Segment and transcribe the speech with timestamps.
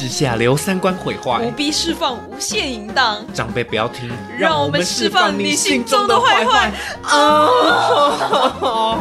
[0.00, 6.72] 之下留三观毁坏不，必释放无限淫荡，长辈不要听，让我们释放你心中的坏坏。
[7.02, 8.98] 哦，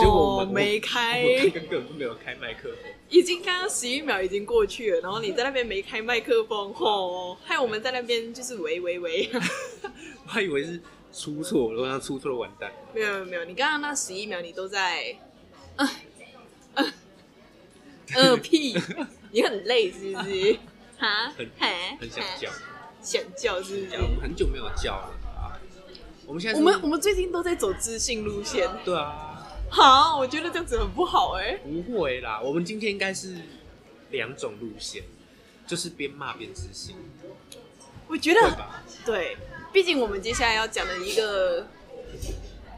[0.00, 2.95] 结果我们没开，我根本就没有开麦克风。
[3.16, 9.30] 已经刚刚十一秒已经过去了，然后你在那边没开麦克风，吼，害我们在那边就是喂喂喂，
[10.26, 10.80] 我还以为是
[11.12, 12.70] 出错，如果他出错了完蛋。
[12.94, 15.16] 没有没有没有，你刚刚那十一秒你都在，
[15.76, 15.88] 嗯
[16.74, 16.92] 嗯
[18.14, 18.76] 嗯屁，
[19.32, 20.58] 你很累是不是？
[20.98, 21.68] 哈，很嘿
[22.00, 22.50] 很想叫，
[23.02, 23.96] 想叫是不是？
[23.96, 25.56] 我们很久没有叫了啊。
[26.26, 29.25] 我们现在我们我们最近都在走知性路线，对啊，
[29.68, 32.40] 好，我觉得这样子很不好哎、不会啦。
[32.40, 33.36] 我们今天应该是
[34.10, 35.02] 两种路线，
[35.66, 36.96] 就是边骂边执行，
[38.08, 38.40] 我觉得
[39.04, 39.12] 对？
[39.12, 39.36] 对，
[39.72, 41.66] 毕竟我们接下来要讲的一个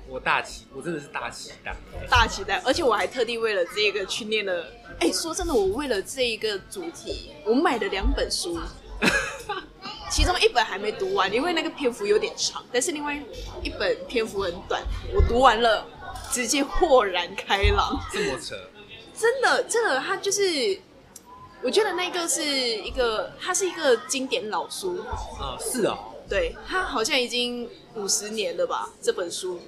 [0.09, 1.77] 我大期，我真的是大期待。
[2.09, 4.67] 大期待，而且我还特地为了这个去念了。
[5.01, 8.59] 哎、说真的，我为了这一个主题，我买了两本书，
[10.11, 13.15] 其中一本还没读完，因为那个篇幅有点长，但是另外
[13.63, 14.83] 一本篇幅很短，
[15.15, 15.87] 我读完了，
[16.31, 18.01] 直接豁然开朗。
[18.13, 18.57] 这么扯，
[19.15, 20.81] 真的，真的，它就是，
[21.63, 24.99] 我觉得那个是一个，它是一个经典老书，
[25.41, 28.91] 啊、是哦，对，它好像已经五十年了吧？
[29.03, 29.61] 这本书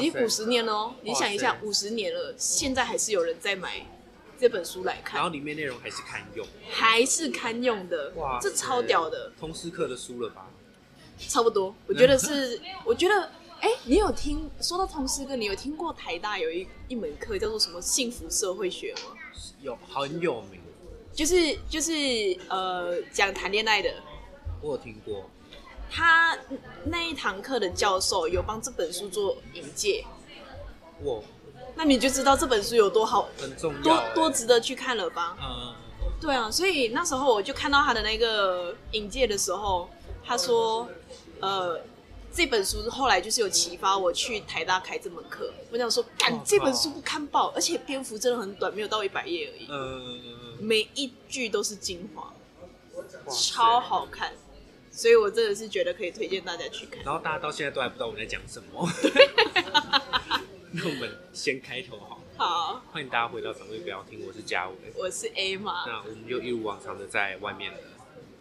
[0.00, 0.94] 已经五十年了哦。
[1.02, 3.84] 你想一下五十年了，现在还是有人在买
[4.38, 10.46] 这本书来看然后看，里面内容还是堪用，还是堪用的哇，，这超屌的，通识课的书了吧？
[11.28, 11.74] 差不多。
[11.88, 19.16] 我觉得是， 我觉得，哎，你有听说到通识课，你有听过台大有一一门课叫做什么幸福社会学吗？
[19.60, 20.60] 有很有名，
[21.12, 21.92] 就是就是
[22.48, 23.92] 呃讲谈恋爱的，
[24.60, 25.28] 我有听过。
[25.90, 26.36] 他
[26.84, 30.04] 那一堂课的教授有帮这本书做引介，
[31.02, 31.18] 哇，
[31.74, 35.36] 那你就知道这本书有多好，很重要、多欸，多值得去看了吧？
[35.40, 35.74] 嗯，
[36.20, 39.88] 对啊，所以那时候我就看到他的那个引介的时候，
[40.22, 40.86] 他说，
[41.40, 41.80] 呃，
[42.32, 45.52] 这本书后来就是有启发我去台大开这门课。
[45.72, 52.32] 我想说，干哇这本书不看爆，而且篇幅真的很短，没有到一百页而已，嗯，每一句都是精华，
[53.28, 54.32] 超好看。
[54.90, 57.04] 所以我真的是觉得可以推荐大家去看。
[57.04, 58.88] 然后大家到现在都还不知道我们在讲什么。
[60.72, 64.74] 那我们先开头好，好，欢迎大家回到长辈不要听，我是嘉伟。
[64.96, 65.84] 我是 A 嘛。
[65.86, 67.78] 那我们就一如往常的在外面了，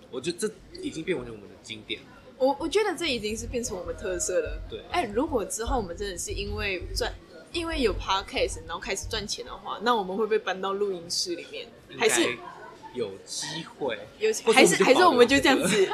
[0.10, 2.08] 我觉得这已经变成我们的经典了。
[2.38, 4.62] 我我觉得这已经是变成我们特色了。
[4.70, 7.14] 对哎、如果之后我们真的是因为赚，
[7.52, 11.68] 因为有 podcast，然后开始赚钱的话，那我们会不会搬到录音室里面？
[11.98, 12.22] 还是
[12.94, 13.46] 有机
[13.78, 15.90] 会，有还是还是我们就这样这个子，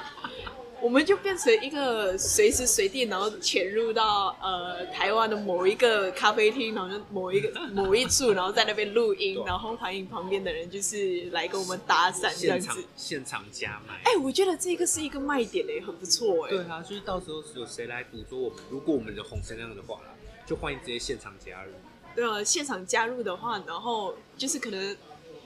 [0.84, 12.84] 我们就变成一个随时随地，然后潜入到呃台湾的某一个咖啡厅，然后某一个 某一处，然后在那边录音，然后欢迎旁边的人就是来跟我们搭讪这样现场子。
[12.98, 14.02] 现场加卖。
[14.04, 16.50] 哎、我觉得这个是一个卖点诶，很不错哎。
[16.50, 20.14] 对啊，就是到时候有谁来捕捉我们，如果我们的红成那样的话啦，
[20.46, 21.72] 就欢迎直接现场加入。
[22.14, 24.98] 对啊，现场加入的话，然后就是可能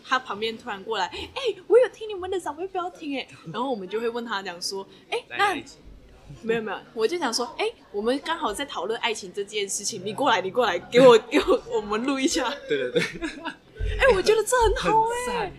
[0.08, 3.18] 他旁边突然过来，哎、我有听你们的长辈不要听。
[3.18, 5.56] 哎， 然后我们就会问他讲说，哎、那
[6.42, 15.08] 没有没有，我就想说，哎、我们刚好在讨论爱情这件事情，你过来，你过来，给我 给我我们录一下，对对对，哎、我觉得这很很好
[15.38, 15.52] 哎、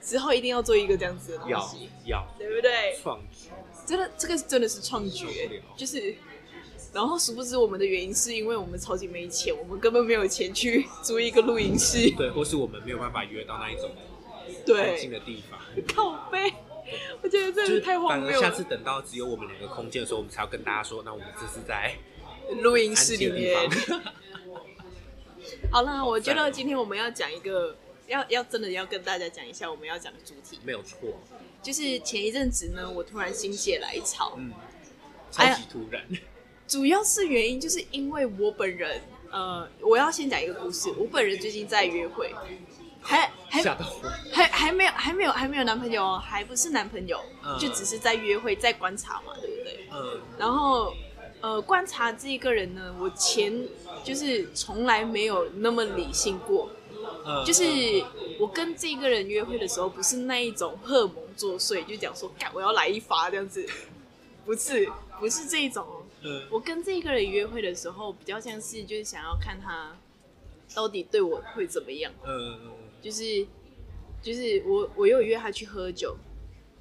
[0.00, 2.96] 之后一定要做一个这样子的东西，要对不对？
[3.02, 3.48] 创举，
[3.86, 5.26] 真的，这个真的是创举
[5.76, 6.14] 就是。
[6.96, 12.10] 然后殊不知我们的原因是因为我们超级没钱，我们根本没有钱去 租一个录音室。
[12.16, 13.90] 对，或是我们没有办法约到那一种
[14.64, 15.60] 对，安静的地方，
[15.94, 16.50] 靠背，
[17.22, 18.48] 我觉得真就是的太荒反而谬了。
[18.48, 21.94] 下次等到只有我们两个空间的时候，我们才要跟大家说，那我们这是在
[22.62, 23.70] 录音室里面。
[23.70, 24.02] 方。
[25.70, 30.96] 好了，我觉得今天我们要讲一个，要要真的要跟大家讲一下我们要讲的主题，没有错，
[31.62, 34.50] 就是前一阵子呢，我突然心血来潮，嗯，
[35.30, 36.02] 超级突然，
[36.66, 42.34] 主要是原因就是因为我本人，呃，我要先讲一个故事，我本人最近在约会，
[43.00, 47.56] 还还吓到我，还还没有还没有还没有男朋友哦，还不是男朋友，嗯。
[47.58, 49.88] 就只是在约会，在观察嘛，对不对？
[49.92, 50.92] 嗯，然后
[51.40, 53.66] 呃，观察这一个人呢，我前
[54.02, 56.68] 就是从来没有那么理性过，
[57.24, 57.44] 嗯。
[57.44, 57.62] 就是
[58.40, 63.64] 我跟这个人约会的时候，不是那一种荷尔蒙作祟，就讲说干我要来一发这样子，
[64.44, 64.90] 不是
[65.20, 65.95] 不是这一种哦。
[66.22, 69.96] 嗯我跟这个人约会的时候，比较像是就是想要看他
[70.74, 72.60] 到底对我会怎么样，嗯
[73.02, 73.46] 就是
[74.22, 76.16] 就是我我有约他去喝酒，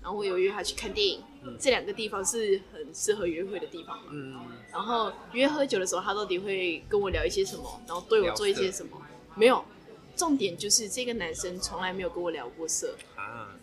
[0.02, 1.22] 然后我有约他去看电影，
[1.60, 4.06] 这两个地方是很适合约会的地方嘛。
[4.12, 4.36] 嗯，
[4.72, 9.00] 然后约喝酒的时候，他到底会跟我聊一些什么，然后对我做一些什么？
[9.36, 9.64] 没有，
[10.16, 12.96] 重点就是这个男生从来没有跟我聊过色。
[13.16, 13.54] 啊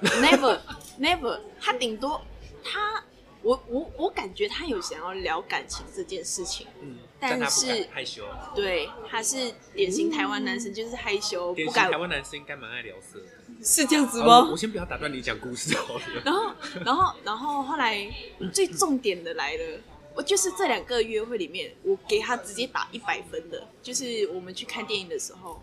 [0.00, 0.60] ，，never
[0.98, 2.22] never，他顶多
[2.62, 3.04] 他
[3.48, 8.22] 我我我感觉他有想要聊感情这件事情，嗯，但是敢害羞，
[8.54, 13.18] 对，他是典型台湾男生，就是害羞不台，湾男生应该蛮爱聊色。
[13.64, 14.38] 是这样子好吗？
[14.44, 16.02] 我我先不要打断你讲故事好了。
[16.22, 16.52] 然后，
[16.84, 18.06] 然后，然后后来
[18.52, 19.80] 最重点的来了，
[20.14, 25.62] 我就是这两个约会里面，我给他直接打一百分的，就是我们去看电影的时候，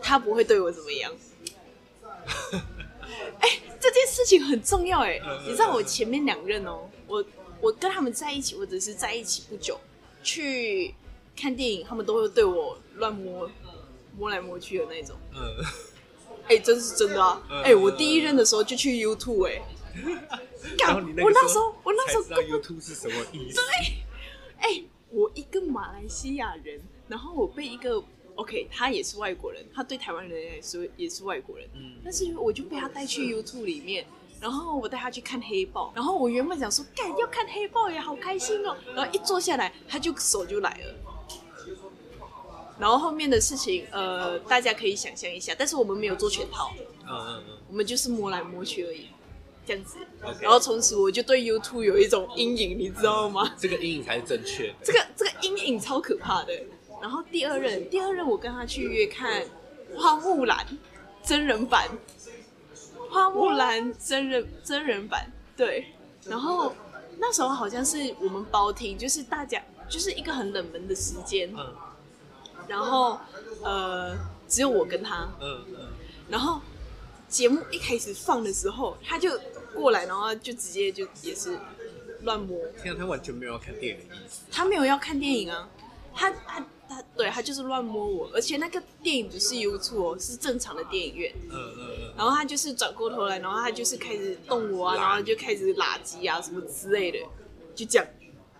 [0.00, 1.12] 他不会对我怎么样。
[3.40, 3.48] 哎、
[3.84, 7.22] 这件事情很重要哎、嗯你知道我前面两任哦，我
[7.60, 9.78] 我跟他们在一起，或者是在一起不久，
[10.22, 10.94] 去
[11.36, 13.50] 看电影，他们都会对我乱摸
[14.16, 15.14] 摸来摸去的那种。
[15.34, 15.38] 嗯，
[16.48, 17.42] 哎、真是真的啊！
[17.50, 19.60] 嗯哎、我第一任的时候就去 YouTube 哎、
[21.22, 23.60] 我那时候我那时候 YouTube 是什么意思。
[24.58, 28.02] 哎、我一个马来西亚人，然后我被一个
[28.36, 34.04] OK，他也是外国人，他对台湾人也是也是外国人，嗯但是我就被他带去 YouTube 里面，
[34.40, 40.94] 然后我带他去看黑豹，然后我原本想说，干要看黑豹也好开心哦，然后一坐下来，他就手就来了。
[42.76, 49.06] 然后后面的事情，呃，大家可以想象一下，但是我们没有做全套，嗯嗯嗯，我们就是摸来摸去而已，
[49.64, 49.98] 这样子。
[50.40, 53.54] 然后从此我就对 YouTube 有一种阴影，你知道吗？
[53.56, 54.74] 这个阴影才是正确的。
[54.82, 56.52] 这个这个阴影超可怕的。
[57.04, 59.42] 然后第二任，第二任我跟他去约看
[59.94, 60.64] 《花木兰》
[61.22, 61.86] 真人版，
[63.12, 65.84] 《花木兰》真人真人版，对。
[66.24, 66.74] 然后
[67.18, 71.74] 那时候好像是我们包厅，就是大家就是一个很冷门的时间，嗯
[72.66, 73.20] 然后
[73.62, 74.16] 呃
[74.48, 75.76] 只有我跟他，嗯嗯，
[76.30, 76.58] 然后
[77.28, 79.38] 节目一开始放的时候，他就
[79.74, 81.58] 过来，然后就直接就也是
[82.22, 82.58] 乱摸。
[82.82, 84.44] 天啊，他完全没有要看电影的意思。
[84.50, 85.68] 他没有要看电影啊，
[86.14, 86.64] 他他
[86.94, 91.34] 他对他就是乱摸我，而且那个电影不是 YouTube 哦，是正常的电影院。
[91.50, 97.18] 嗯嗯嗯，然后他就是转过头来，然后他就是开始动我啊，然后就开始拉鸡啊什么之类的，
[97.74, 98.06] 就这样。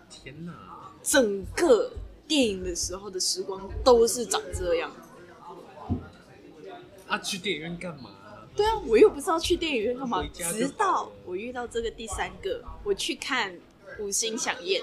[0.09, 0.53] 天哪！
[1.01, 1.91] 整个
[2.27, 4.91] 电影的时候的时光都是长这样。
[7.07, 8.09] 啊，去电影院干嘛？
[8.55, 13.53] 对啊，我又不知道去电影院干嘛直到我遇到这个第三个，我去看
[13.99, 14.81] 《五星响宴》。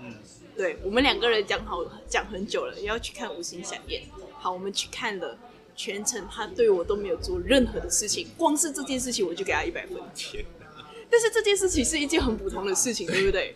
[0.00, 0.14] 嗯，
[0.56, 4.02] 对我们两个人讲好讲很久了，要去看《五星响宴》。
[4.38, 5.38] 好，我们去看了，
[5.74, 9.96] 全程他对我都没有做任何的事情，光是这件事情我就给他一百分。
[11.10, 13.54] 但是这件事情是一件很普通的事情，对不对？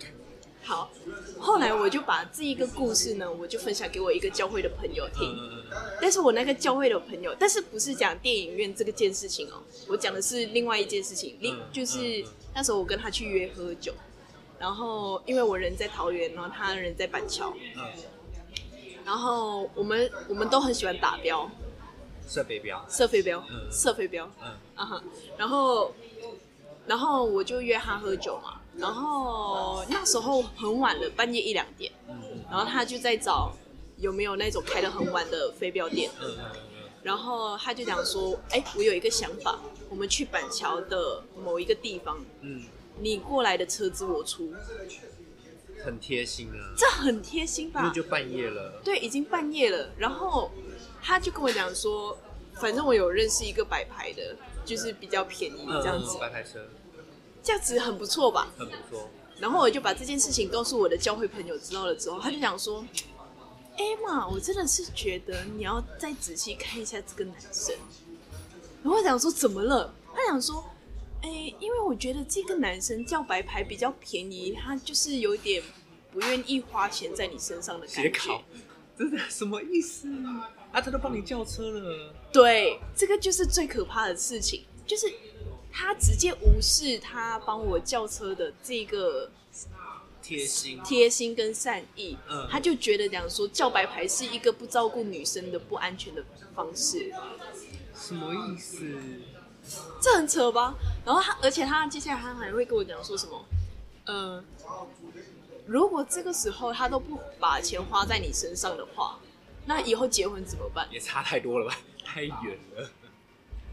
[0.63, 0.91] 好，
[1.39, 5.37] 后来我就把这一个故事呢，我就分享给我一个教会的朋友听。
[6.01, 13.95] 但是我那个教会的朋友，但是不是讲电影院这个件事情哦，我讲的是另外一件事情，另嗯就是那时候我跟他去约喝酒，
[14.59, 17.93] 然后因为我人在桃园，然后他人在板桥，嗯，
[19.05, 21.51] 然后我们我们都很喜欢打标，
[22.29, 22.85] 射飞镖。
[22.89, 23.71] 射飞镖，嗯。
[23.71, 24.49] 射飞镖，嗯。
[24.75, 25.03] 啊哈，
[25.37, 25.95] 然后
[26.87, 31.93] 然后我就约他喝酒嘛，然后那时候很晚了，半夜一两点，
[32.51, 33.53] 然后他就在找
[33.99, 36.11] 有没有那种开的很晚的飞镖店。
[36.21, 36.61] 嗯嗯。
[37.03, 42.65] 然后他就讲说：“哎，我有一个想法，我们去板桥的某一个地方，嗯
[42.99, 46.75] 你过来的车子我出，嗯，很贴心啊。
[46.77, 47.95] 这很贴心吧因为？
[47.95, 48.81] 就半夜了。
[48.85, 49.91] 对，已经半夜了。
[49.97, 50.51] 然后
[51.03, 52.17] 他就跟我讲说，
[52.55, 56.67] 反正我有认识一个摆牌的，就是比较便宜嗯这样子嗯，白牌车
[57.43, 58.49] 这样子很不错吧？
[58.59, 59.09] 很不错。
[59.39, 62.83] 然后我就把这件事情告诉我的教会朋友知道了之后，他就想说
[63.77, 67.75] ：“Emma，我真的是觉得你要再仔细看一下这个男生。”
[68.83, 69.93] 然后我想说怎么了？
[70.15, 70.65] 他想说
[71.27, 75.61] ：“哎、因为我觉得这个男生叫白牌比较便宜，他就是有点
[76.13, 78.45] 不愿意花钱在你身上的感觉
[78.97, 80.49] 真的什么意思啊？
[80.73, 82.15] 他都帮你叫车了。
[82.33, 85.13] 对，这个就是最可怕的事情，就是
[85.73, 89.29] 他直接无视他帮我叫车的这个
[90.23, 97.13] 贴心，贴心跟善意，嗯他就觉得讲说叫白牌是一个不照顾女生的不安全的方式，
[97.95, 98.97] 什么意思？
[100.01, 100.75] 这很扯吧？
[101.05, 103.45] 然后他，而且他接下来他还会跟我讲说什么，
[104.07, 104.45] 呃，
[105.67, 109.19] 如果这个时候他都不把钱花在你身上的话，
[109.65, 110.87] 那以后结婚怎么办？
[110.91, 111.79] 也差太多了吧？
[112.05, 112.91] 太远了。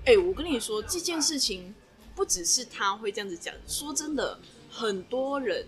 [0.05, 1.73] 哎、我跟你说这件事情，
[2.15, 4.37] 不只是他会这样子讲，说真的，
[4.69, 5.65] 很多人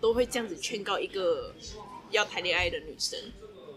[0.00, 1.54] 都会这样子劝告一个
[2.10, 3.18] 要谈恋爱的女生。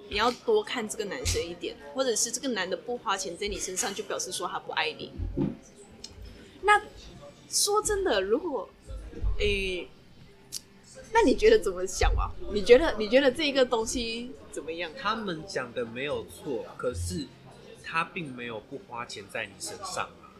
[0.09, 5.11] 你要多看这个男生一点，或者是这个男的不花钱在你身上，就表示说他不爱你。
[7.53, 8.67] 那说真的，如果
[9.37, 9.87] 诶、
[11.11, 12.31] 那你觉得怎么想啊？
[12.51, 14.91] 你觉得你觉得这个东西怎么样？
[14.99, 17.27] 他们讲的没有错，可是
[17.83, 20.33] 他并没有不花钱在你身上啊。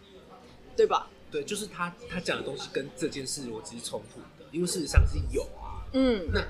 [0.75, 1.07] 对吧？
[1.29, 5.85] 对，就是他他讲的东西跟这件事逻辑是冲突的，因为事实上是有啊。
[5.93, 6.43] 嗯，那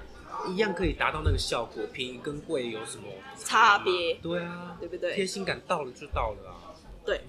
[0.49, 3.03] 一样可以达到那个效果，便宜跟贵有什么
[3.37, 6.71] 差别对啊，对不对贴心感到了就到了啊。
[7.05, 7.19] 对。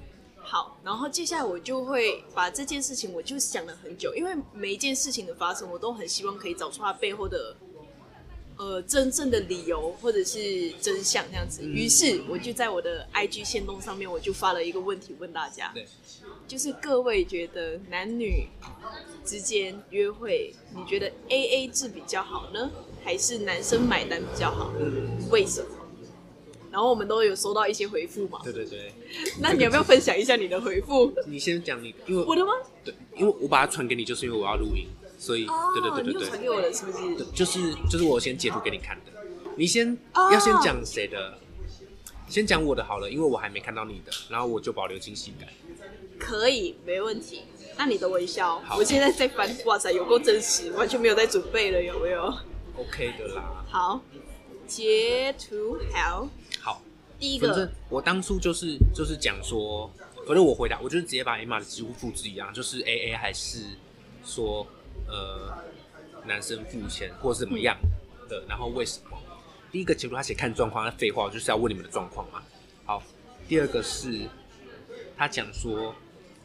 [0.46, 7.56] 好，然后接下来我就会把这件事情，我就想了很久，因为每一件事情的发生，我都很希望可以找出它背后的
[8.58, 11.62] 呃真正的理由或者是真相这样子。
[11.62, 15.88] 嗯于是我就在我的 IG 线动上面，我就发了一个问题问大家，对，
[16.46, 18.46] 就是各位觉得男女
[19.24, 22.70] 之间约会，你觉得 A A 制比较好呢，
[23.02, 24.70] 还是男生买单比较好？
[24.78, 25.68] 嗯，为什么？
[26.74, 28.92] 然后我们都有收到一些回复嘛，对对对，
[29.40, 31.12] 那你要不要分享一下你的回复？
[31.28, 32.52] 你先讲你，因为我的吗？
[32.84, 37.14] 对，因为我把它传给你，就是因为我要录音，所以、对对对你对对，有传给我的，是不是？
[37.14, 39.12] 对就是就是我先截图给你看的，
[39.56, 41.38] 你先、哦要先讲谁的，
[42.28, 45.48] 先讲我的好了，因为我还没看到你的，然后我就保留惊喜感。
[46.18, 47.42] 可以，没问题。
[47.78, 52.34] 那你等我一下哦，好我现在在翻，哇塞，有够真实，完全没有在准备了，有没有
[52.76, 54.00] ？OK 的啦，好，
[54.66, 56.28] 截图，好，
[57.40, 59.90] 反正，我当初就是就是讲说，
[60.26, 63.66] 反正我回答，我就是直接把 Emma 的几乎复制一样，就是 A A 还是
[64.24, 64.66] 说
[65.06, 65.52] 呃
[66.26, 67.76] 男生付钱或是怎么样
[68.28, 69.18] 的，然后为什么？
[69.70, 72.42] 第一个结果他写看状况，那废话，就是要问你们的状况嘛。
[72.84, 73.02] 好，
[73.48, 74.28] 第二个是
[75.16, 75.94] 他讲说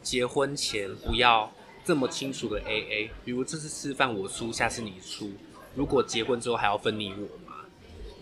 [0.02, 1.52] 结婚前不要
[1.84, 5.30] 这么清楚的 A A，比如这次吃饭我出，下次你出，
[5.74, 7.28] 如果结婚之后还要分你我？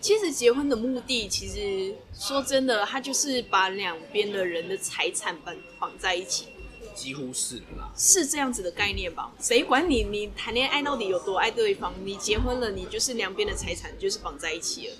[0.01, 6.47] 其实结婚的目的，其实说真的，它就是把两边的人的财产绑绑在一起，
[6.95, 7.91] 几乎是啦。
[7.97, 9.33] 是这样子的概念吧？
[9.41, 11.93] 谁管你你谈恋爱到底有多爱对方？
[12.05, 14.95] 你结婚了，你就是两边的财产就是绑在一起了。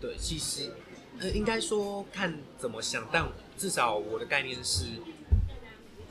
[0.00, 0.70] 对，其实
[1.18, 4.84] 呃，应该说看怎么想，但至少我的概念是，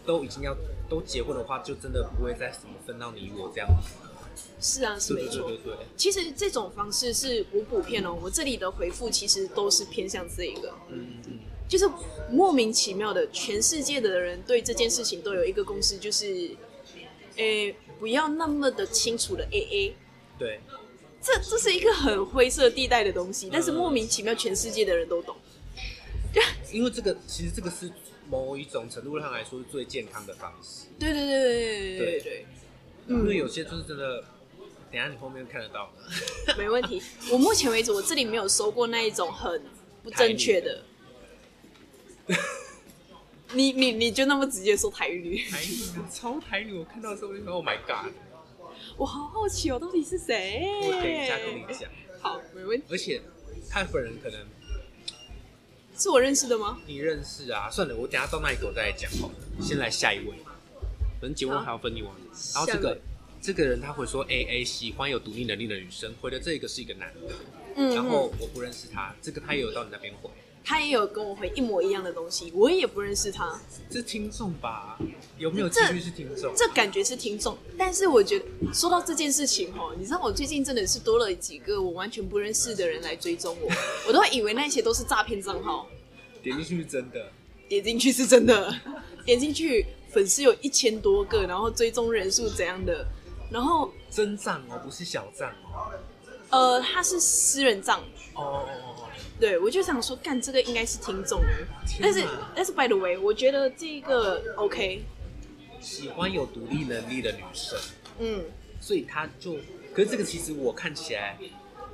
[0.05, 0.55] 都已经要
[0.89, 4.02] 都结婚的话，就真的不会再什么分到你我这样子了。
[4.59, 5.51] 是啊，是没错。
[5.97, 8.17] 其实这种方式是无补片哦。
[8.21, 11.89] 我这里的回复其实都是偏向这一个，嗯嗯，就是
[12.31, 16.55] 莫名其妙的，全世界的人对这件事情都有一个共识，就是，
[17.35, 19.93] 诶，不要那么的清楚的 AA。
[20.37, 20.59] 对。
[21.25, 25.33] 这这是一个很灰色地带的东西，但是莫名其妙全世界的人都懂。
[26.33, 27.89] 对， 因为这个其实这个是
[28.29, 30.87] 某一种程度上来说是最健康的方式。
[30.99, 32.45] 对对对对对对对。
[33.07, 34.21] 因为有些就是真的，
[34.91, 36.55] 等下你后面看得到的。
[36.57, 37.01] 没问题。
[37.31, 39.61] 我目前为止，我这里没有收过那一种很
[40.03, 40.83] 不正确的。
[43.53, 45.37] 你你你就那么直接说台语？
[45.49, 45.75] 台女
[46.11, 48.11] 超台女，我看到的时候我就说 Oh my God！
[48.97, 50.63] 我好好奇哦，到底是谁？
[50.83, 52.85] 我等一下跟你讲，好，没问题。
[52.89, 53.21] 而且
[53.69, 54.39] 他本人可能
[55.95, 56.79] 是我认识的吗？
[56.87, 57.69] 你认识啊？
[57.69, 59.33] 算了，我等一下到那里给我再来讲好了。
[59.61, 60.52] 先来下一位，反
[61.29, 62.11] 正结婚还要分你我。
[62.53, 62.99] 然后这个
[63.41, 67.33] 这个人他会说 A A 喜欢有独立能力的女生，回的这个是一个男的，
[67.75, 70.29] 嗯，然后我不认识他，这个他也有到你那边回，
[70.63, 73.59] 他也有跟我回一模一样的东西，我也不认识他。
[73.89, 74.97] 这是听众吧？
[75.37, 76.53] 有没有几率是听众？
[76.55, 83.69] 这感觉是听众，但是我觉得说到这件事情哦，你知道我最近真的是多了几个我完全不认识的人来追踪我，
[84.07, 85.87] 我都以为那些都是诈骗账号，
[86.41, 87.31] 点进去是真的，
[87.67, 88.73] 点进去是真的，
[89.25, 93.05] 点进去粉丝有一千多个，然后追踪人数怎样的，
[93.51, 95.91] 然后真账哦，不是小账哦。
[96.49, 97.99] 呃，他是私人账，
[98.35, 98.65] 哦
[99.39, 101.41] 对我就想说，干这个应该是听众，
[101.87, 102.23] 天但是
[102.55, 105.03] 但是 by the way，我觉得这个 OK，
[105.81, 107.79] 喜欢有独立能力的女生，
[108.19, 108.45] 嗯，
[108.79, 109.55] 所以她就，
[109.93, 111.37] 可是这个其实我看起来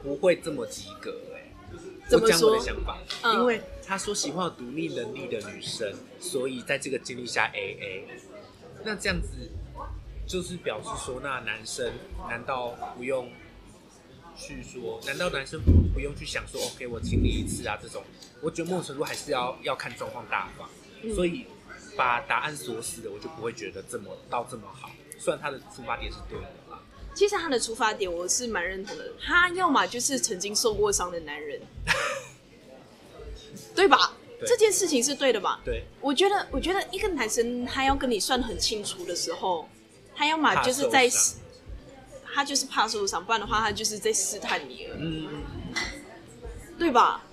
[0.04, 1.50] 不会这么及格哎、
[2.10, 3.34] 怎么我讲我的想法，嗯。
[3.36, 8.08] 因为他说喜欢有独立能力的女生，所以在这个经历下 A A，
[8.86, 9.30] 那这样子
[10.28, 11.92] 就是表示说，那男生
[12.30, 13.32] 难道不用
[14.38, 15.02] 去说？
[15.08, 15.60] 难道男生
[15.92, 17.80] 不用去想说，OK，我请你一次啊？
[17.82, 18.04] 这种，
[18.44, 20.70] 我觉得某种程度还是要要看状况大方，
[21.02, 21.48] 嗯所以
[21.98, 24.92] 把答案锁死的，我就不会觉得这么到这么好。
[25.18, 26.80] 虽然他的出发点是对的啦，
[27.16, 31.60] 其实他的出发点我是蛮认同的，他要么就是曾经受过伤的男人，
[33.80, 34.14] 对吧？
[34.38, 35.62] 对这件事情是对的吧？
[35.64, 39.70] 对，我觉得，我觉得一个男生他要跟你算得很清楚的时候，
[40.14, 41.36] 他要么就是在怕受伤
[42.34, 45.28] 他就是怕受伤，不然的话他就是在试探你了，嗯，
[46.78, 47.24] 对吧？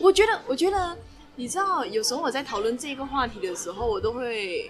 [0.00, 0.96] 我觉得，我觉得，
[1.36, 4.68] 你知道，有时候我在讨论这个话题的时候，我都会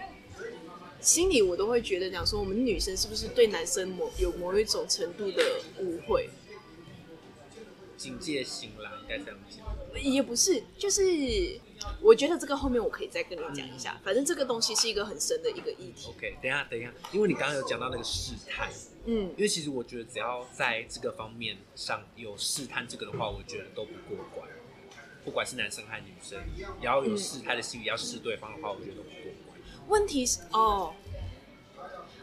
[1.00, 5.42] 心里我都会觉得讲说，我们女生是不是对男生某有某一种程度的
[5.78, 6.28] 误会？
[8.02, 10.02] 警戒心啦，应该这样讲。
[10.02, 11.02] 也不是，就是
[12.00, 14.00] 我觉得这个后面我可以再跟你讲一下。
[14.02, 16.09] 反正这个东西是一个很深的一个议题。
[16.09, 18.68] OK，等一下，等一下，因为你刚刚有讲到那个试探，
[19.04, 24.49] 嗯因为其实我觉得只要在这个方面上有试探这个的话，我觉得都不过关。
[25.25, 29.61] 不管是男生还是女生，也要有试探的心理，要试对方的话，我觉得都不过关。
[29.87, 30.92] 问题是哦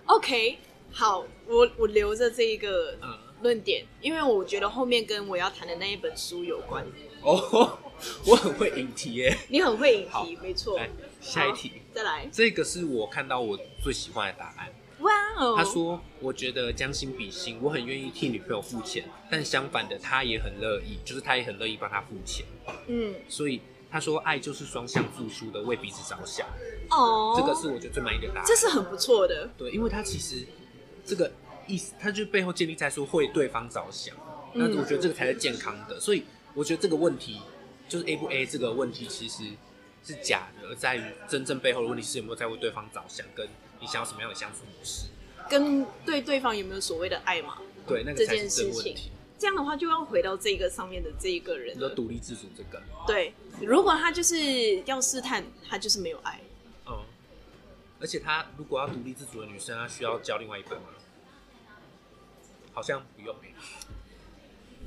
[0.06, 0.58] ，OK，
[0.92, 6.86] 好，我我留着这一个嗯，论点，因为我觉得后面跟我要谈的那一本书有关。
[7.22, 7.78] 哦，
[8.26, 9.38] 我很会引题耶。
[9.50, 10.78] 你很会引题，没错。
[10.78, 12.28] 来，下一题，再来。
[12.32, 14.74] 这个是我看到我最喜欢的答案。
[15.00, 15.56] 哇哦！
[15.56, 22.46] 他说：“我觉得将心比心，我很愿意替女朋友付钱，但相反的，他也很乐意，就是他也很乐意帮他付钱。
[22.88, 26.46] 嗯，所以他说，爱就是双向付出的，为彼此着想。
[26.90, 28.44] 哦，这个是我觉得最满意的答案。
[28.46, 29.50] 这是很不错的。
[29.58, 30.46] 对，因为他其实
[31.06, 31.32] 这个
[31.70, 34.16] 意思，他就背后建立在说为对方着想。
[34.54, 36.00] 那嗯我觉得这个才是健康的。
[36.00, 36.24] 所以
[36.54, 37.40] 我觉得这个问题
[37.88, 39.44] 就是 A 不 A 这个问题其实
[40.04, 43.48] 是假的，而在于真正背后的问题是有没有在为对方着想，跟
[43.80, 45.08] 你想要什么样的相处模式。
[45.50, 47.58] 跟对对方有没有所谓的爱嘛？
[47.88, 49.12] 对，那个这才是件事情真问题。
[49.38, 51.90] 这样的话就要回到这个上面的这一个人你说。
[51.90, 56.42] 独立自主这个，对，如果他就是要试探，他就是没有爱。
[56.86, 57.02] 嗯，
[58.02, 60.88] 而且他如果要独立自主的女生，她需要交另外一半吗？
[62.80, 63.54] 好像不用欸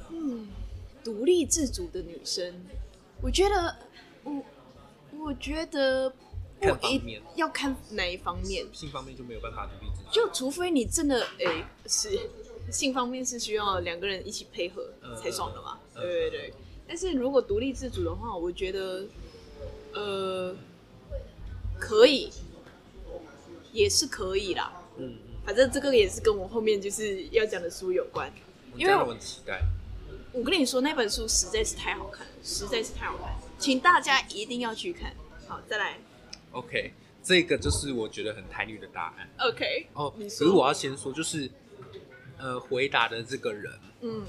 [0.08, 0.49] 嗯，
[1.04, 2.64] 独立自主的女生，
[3.20, 3.76] 我觉得，
[4.25, 4.42] 我
[5.18, 6.08] 我觉得
[6.58, 10.11] 不一看方面要看哪一方面，性方面就没有办法独立自主。
[10.11, 12.18] 就除非你真的哎、是
[12.70, 16.54] 性方面是需要两个人一起配合嗯才爽的嘛，嗯对对对。
[16.88, 19.04] 但是如果独立自主的话，我觉得
[19.92, 20.56] 呃
[21.78, 22.30] 可以，
[23.70, 24.82] 也是可以啦。
[24.96, 28.33] 嗯嗯，反正这个也是跟我后面就是要讲的书有关。
[28.76, 29.61] 因为我很期待。
[30.33, 35.14] 我跟你说，那本书实在是太好看了，实在是太好看了，请大家一定要去看。
[35.46, 35.98] 好，再来
[36.52, 40.11] OK，这个就是我觉得很台女的答案，OK，哦。
[40.18, 41.50] 可是我要先说，就是
[42.38, 44.24] 呃，回答的这个人，嗯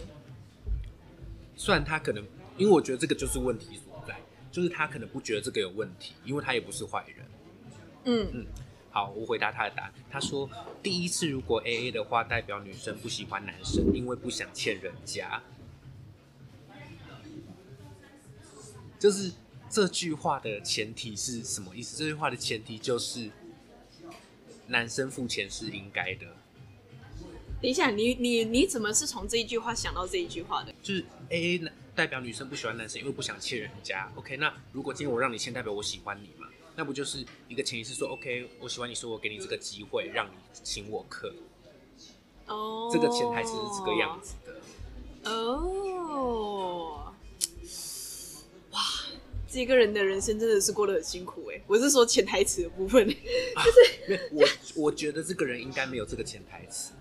[1.56, 2.22] 虽然他可能，
[2.58, 4.20] 因为我觉得这个就是问题所在，
[4.52, 7.26] 就是他可能不觉得这个有问题，因为他也不是坏人。
[8.04, 8.46] 嗯嗯
[8.94, 9.94] 好，我回答他的答案。
[10.08, 10.48] 他说，
[10.84, 15.42] 第一次如果 A A 的话，代表女生不喜欢男生，因为不想欠人家。
[19.00, 19.32] 就是
[19.68, 21.98] 这句话的前提是什么意思？
[21.98, 23.32] 这句话的前提就是
[24.68, 26.28] 男生付钱是应该的，
[27.60, 30.72] 等一下，你你你怎么是从这一句话想到这一句话的？
[30.84, 34.08] 就是 A A 代表女生不喜欢男生，因为不想欠人家。
[34.14, 36.43] OK，那如果今天我让你欠，代表我喜欢你嘛？
[36.76, 40.32] 那不就是一个潜意是说，OK，我喜欢你，说我给你这个机会，让你
[40.64, 41.34] 请我客。
[42.48, 45.32] 哦，这个潜台词是这个样子的。
[45.32, 47.14] 哦，
[48.72, 48.82] 哇，
[49.48, 51.62] 这个人的人生真的是过得很辛苦哎。
[51.68, 56.92] 我是说潜台词的部分，就是我我觉得这个人应该没有这个潜台词。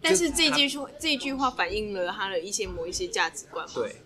[0.00, 3.72] 但是这句说这句话反映了他的一些某一些价值观嘛。
[3.74, 3.96] 对，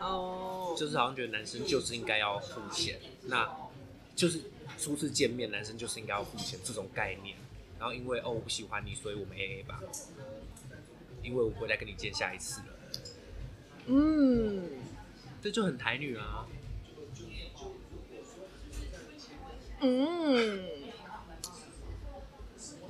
[0.00, 3.44] 哦，就是好像觉得男生就是应该要付钱，那
[4.16, 4.40] 就是
[4.78, 7.36] 初次见面，男生就是应该要付钱这种概念。
[7.78, 9.80] 然后因为哦我不喜欢你，所以我们 A A 吧，
[11.22, 12.66] 因为我不会再跟你见下一次了。
[13.88, 14.64] 嗯，
[15.42, 16.48] 这就很台女啊。
[19.82, 20.64] 嗯，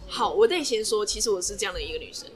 [0.07, 2.31] 好，我得先说，其实我是这样的一个女生。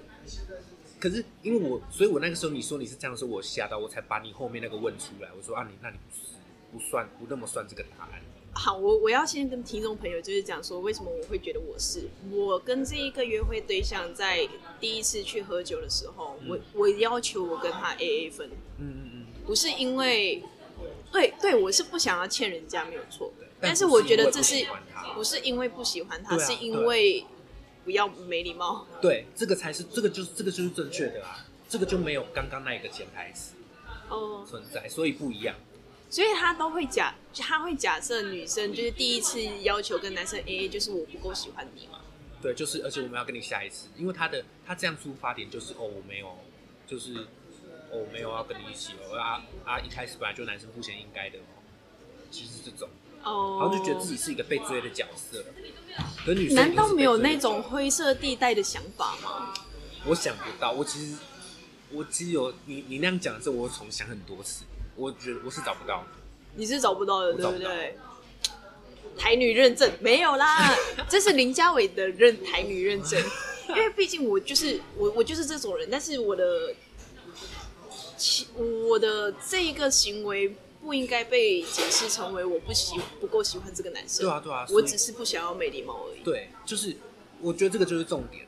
[0.98, 5.30] 可是因为我，所以我那个时候你说你是这样的时候，我吓到，我才把你后面那个问出来。
[5.36, 6.34] 我说啊，你那你不是
[6.72, 8.20] 不算不那么算这个答案。
[8.52, 14.46] 好，我我要先跟听众朋友就是讲说，为什么我会觉得我是我跟这一个约会对象在
[14.78, 19.26] 第一次去喝酒的时候，我我要求我跟他 A A 分，嗯嗯嗯。
[19.46, 20.42] 不是因为
[21.10, 24.66] 对对，我是不想要欠人家没有错，但但是我觉得这是
[25.14, 27.24] 不是因为不喜欢他是因为
[27.84, 28.86] 不要没礼貌。
[29.00, 33.54] 对，这个才是这个就是这个就是正确的啊，这个就没有刚刚那一个潜台词
[34.08, 35.56] 哦，存在，所以不一样。
[36.10, 42.00] 所以他都会假，他会假设女生就是第一次要求跟男生 A A，就是我不够喜欢你嘛。
[42.42, 46.36] 对，就是而且我们要跟你下一次，因为他的他这样出发点就是哦我没有，
[46.86, 47.14] 就是
[47.90, 51.42] 哦我没有要跟你一起哦啊啊一开始本来就男生付钱应该的哦，
[52.30, 52.88] 其实这种，
[53.22, 55.44] 哦，然后就觉得自己是一个被追的角色，
[56.24, 59.54] 可是女生难道没有那种灰色地带的想法吗？
[60.06, 61.16] 我想不到，我其实
[61.92, 64.64] 我其实有你你那样讲的时候，我重想很多次，
[65.00, 66.04] 我觉得我是找不到。
[66.56, 67.96] 你是找不到的，对找不对？
[69.16, 70.74] 台女认证没有啦，
[71.08, 73.20] 这是林家伟的认台女认证，
[73.68, 76.74] 因为毕竟我就是我，我就是这种人，但是我的
[78.16, 84.26] 其我的这一个行为不应该被解释成为我不喜不够喜欢这个男生。
[84.26, 86.22] 对啊对啊所以我只是不想要没礼貌而已。
[86.22, 86.96] 对，就是
[87.40, 88.46] 我觉得这个就是重点。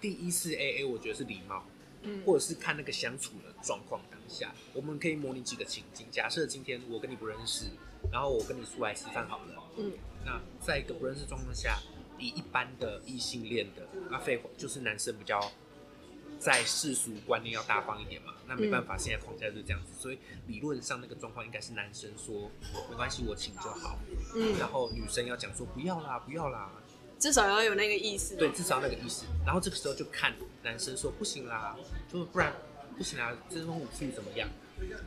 [0.00, 1.64] 第一次 A A，我觉得是礼貌，
[2.02, 6.06] 嗯或者是看那个相处的状况当下，我们可以模拟几个情境。
[6.10, 7.66] 假设今天我跟你不认识，
[8.10, 9.92] 然后我跟你出来吃饭好了，嗯，
[10.24, 11.78] 那在一个不认识状况下，
[12.18, 15.52] 以一般的异性恋的，那废话就是男生比较
[16.38, 20.18] 在世俗观念要大方一点嘛，那没办法，现在框架就是这样子，所以
[20.48, 22.50] 理论上那个状况应该是男生说
[22.90, 23.98] 没关系，我请就好，
[24.34, 26.70] 嗯然后女生要讲说不要啦，不要啦，
[27.18, 28.34] 至少要有那个意思。
[28.34, 29.24] 对，至少那个意思。
[29.46, 31.76] 然后这个时候就看男生说不行啦，
[32.12, 32.52] 就不然
[32.96, 34.48] 不行啊，这种武器怎么样？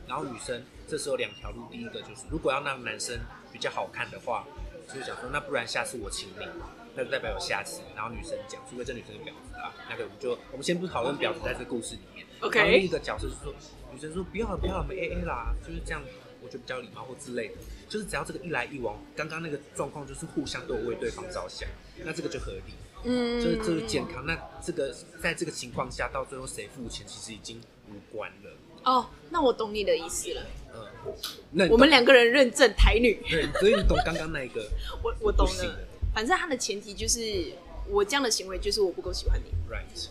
[0.06, 3.18] 然后女生这时候两条路，第一个就是如果要让男生
[3.52, 4.44] 比较好看的话，
[4.88, 6.46] 就是想说那不然下次我请你，
[6.94, 7.82] 那就代表有下次。
[7.94, 12.26] 然后女生讲，除非这女生是婊子啊，那个我们就我们先不讨论婊子在这个故事里面。
[12.40, 13.54] OK 然后另一个角色是说，
[13.92, 16.02] 女生说不要了不要了，我们 A A 啦，就是这样。
[16.42, 17.54] 我觉得比较礼貌或之类的，
[17.88, 21.68] 就是只要这个一来一往，刚刚那个状况就是互相都有为对方着想，
[22.04, 22.72] 那这个就合理。
[23.04, 24.24] 嗯，就是这个健康。
[24.24, 28.50] 那这个在这个情况下，到最后谁付钱，其实已经无关了。
[28.84, 30.42] 哦，那我懂你的意思了。
[30.74, 31.14] 嗯，
[31.50, 33.20] 那我们两个人认证台女。
[33.28, 34.68] 对，所以你懂刚刚那一个
[35.02, 35.76] 我我懂了，
[36.14, 37.52] 反正他的前提就是
[37.88, 40.08] 我这样的行为就是我不够喜欢你，right？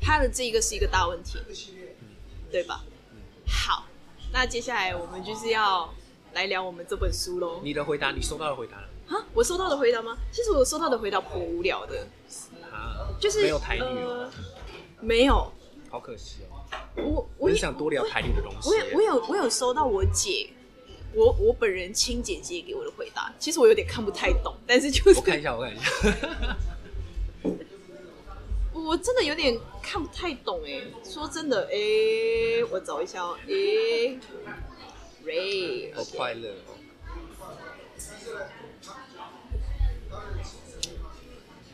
[0.00, 1.38] 他的这一个是一个大问题，
[2.50, 2.84] 对吧？
[3.46, 3.86] 好，
[4.32, 5.92] 那接下来我们就是要
[6.34, 7.60] 来聊我们这本书喽。
[7.62, 8.76] 你的回答，你收到的回答
[9.08, 10.16] 啊，我收到的回答吗？
[10.30, 12.06] 其实我收到的回答颇无聊的，
[12.70, 14.32] 啊，就是没有台女哦，呃
[15.00, 15.50] 没有。
[15.90, 16.57] 好可惜哦。
[16.96, 20.50] 我我我也想多聊台女的东西我有我有我有收到我姐。
[21.14, 26.56] 我我本人亲姐姐给我的回答，其实我有点看不太懂，但是就是我看一下，我看一下。
[28.74, 33.50] 我真的有点看不太懂哎，说真的哎，我找一下哦，哎
[35.24, 36.76] ，Ray，好快乐哦。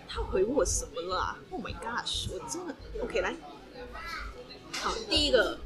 [0.08, 2.28] 他回我什么了啊？Oh my gosh！
[2.32, 3.34] 我真的 OK 来，
[4.80, 5.58] 好，第一个，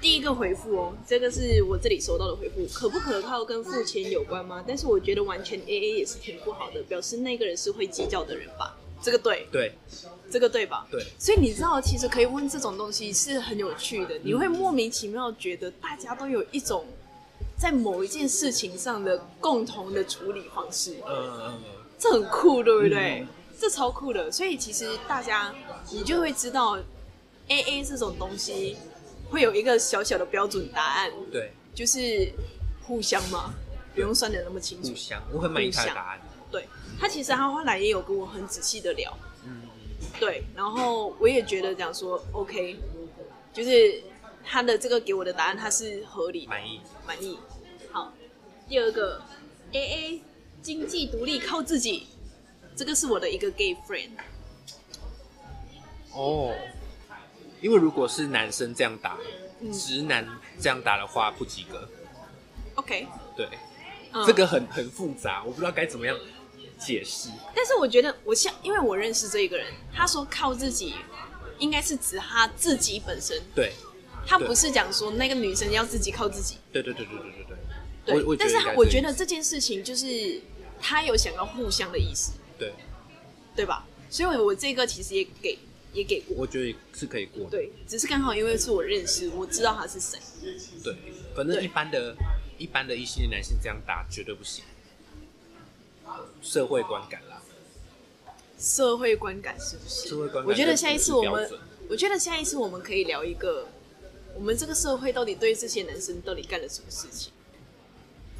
[0.00, 4.62] 第一个回复哦，这个是我这里收到的回复，可不可靠跟付钱有关吗？
[4.66, 8.76] 但是我觉得完全 AA 也是挺不好的，表示那个人是会计较的人吧？
[9.02, 9.72] 这个对，对
[10.30, 10.86] 这个对吧？
[10.90, 16.84] 对，所以你知道，其实可以问这种东西是很有趣的，你会莫名其妙觉得大家都有一种
[17.56, 20.96] 在某一件事情上的共同的处理方式。
[21.06, 21.60] 嗯嗯嗯，
[21.98, 23.20] 这很酷，对不对？
[23.20, 23.28] 嗯
[23.60, 25.54] 这超酷的，所以其实大家
[25.92, 26.76] 你就会知道
[27.52, 28.76] ，A A 这种东西
[29.30, 32.32] 会有一个小小的标准答案，对，就是
[32.82, 33.52] 互相嘛，
[33.94, 34.94] 不用算的那么清楚互。
[34.94, 36.20] 相，我很满意他的答案。
[36.50, 36.66] 对
[36.98, 39.62] 他其实他后来也有跟我很仔细的聊，嗯，
[40.20, 42.78] 对，然后我也觉得讲说 OK，
[43.52, 44.02] 就是
[44.44, 46.80] 他的这个给我的答案他是合理的满意。
[47.06, 47.38] 满意。
[47.90, 48.12] 好，
[48.68, 49.20] 第二个
[49.72, 50.22] A A
[50.62, 52.06] 经济独立靠自己，
[52.76, 54.10] 这个是我的一个 gay friend。
[56.14, 56.54] 哦，
[57.62, 59.16] 因为如果是男生这样打，
[59.60, 60.28] 嗯直男
[60.60, 61.88] 这样打的话不及格。
[62.74, 63.48] OK，对，
[64.12, 66.14] 嗯这个很很复杂，我不知道该怎么样
[66.78, 67.30] 解释。
[67.54, 70.94] 但是我觉得我像，因为我认识这一个人，他说靠自己，
[71.58, 73.72] 应该是指他自己本身，对，
[74.26, 76.56] 他不是讲说那个女生要自己靠自己。
[76.72, 77.56] 对对对对对对对。
[78.04, 80.40] 对，我我但是应该我觉得这件事情就是
[80.80, 82.74] 他有想要互相的意思，对，
[83.54, 83.86] 对吧？
[84.10, 85.56] 所以我这个其实也给
[85.92, 87.50] 也给过，我觉得是可以过的。
[87.50, 90.18] 对，只是刚好因为是我认识，我知道他是谁。
[90.82, 90.96] 对，
[91.34, 92.16] 反正一般的、
[92.58, 94.64] 一般的异性恋男性这样打绝对不行，
[96.40, 97.42] 社会观感啦，
[98.58, 100.08] 社会观感是不是？
[100.08, 101.50] 社会观感我觉得下一次我们，
[101.88, 103.66] 我觉得下一次我们可以聊一个，
[104.34, 107.32] 我们这个社会到底对这些男生到底干了什么事情？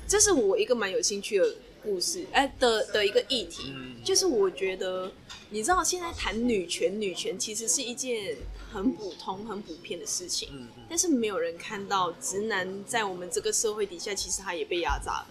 [0.09, 5.11] 这是我一个蛮有兴趣的故事，哎、的的一个议题，嗯就是我觉得，
[5.53, 8.35] 你知道现在谈女权，女权其实是一件
[8.73, 15.27] 很普通、很普遍的事情，嗯嗯，但是没有人看到直男在我们这个社会底下，其实他也被压榨了，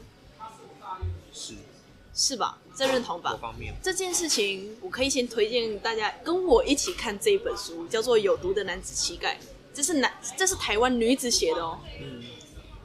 [1.34, 1.56] 是
[2.14, 2.60] 是吧？
[2.78, 3.38] 这认同吧各？
[3.40, 9.40] 方面，这件事情，我可以先推荐大家跟我一起看这一本书，叫做《有毒的男子气概》，
[9.74, 12.22] 这是男，这是台湾女子写的哦，嗯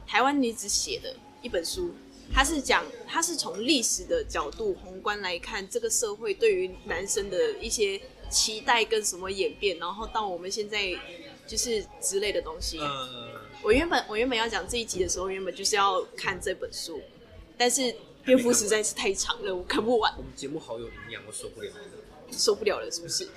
[0.07, 1.93] 台湾女子写的一本书，
[2.33, 10.93] 它是讲，他是从历史的角度宏观来看这个社会对于男生的一些期待跟什么演变，然后到我们现在
[11.47, 12.77] 就是之类的东西。
[12.79, 13.31] 嗯，
[13.63, 17.01] 我原本我原本要讲这一集的时候，原本就是要看这本书，
[17.57, 21.71] 但是篇幅实在是太长了，我看不完我，们节目好有营养，我受不了。
[22.29, 23.29] 受不了了，是不是？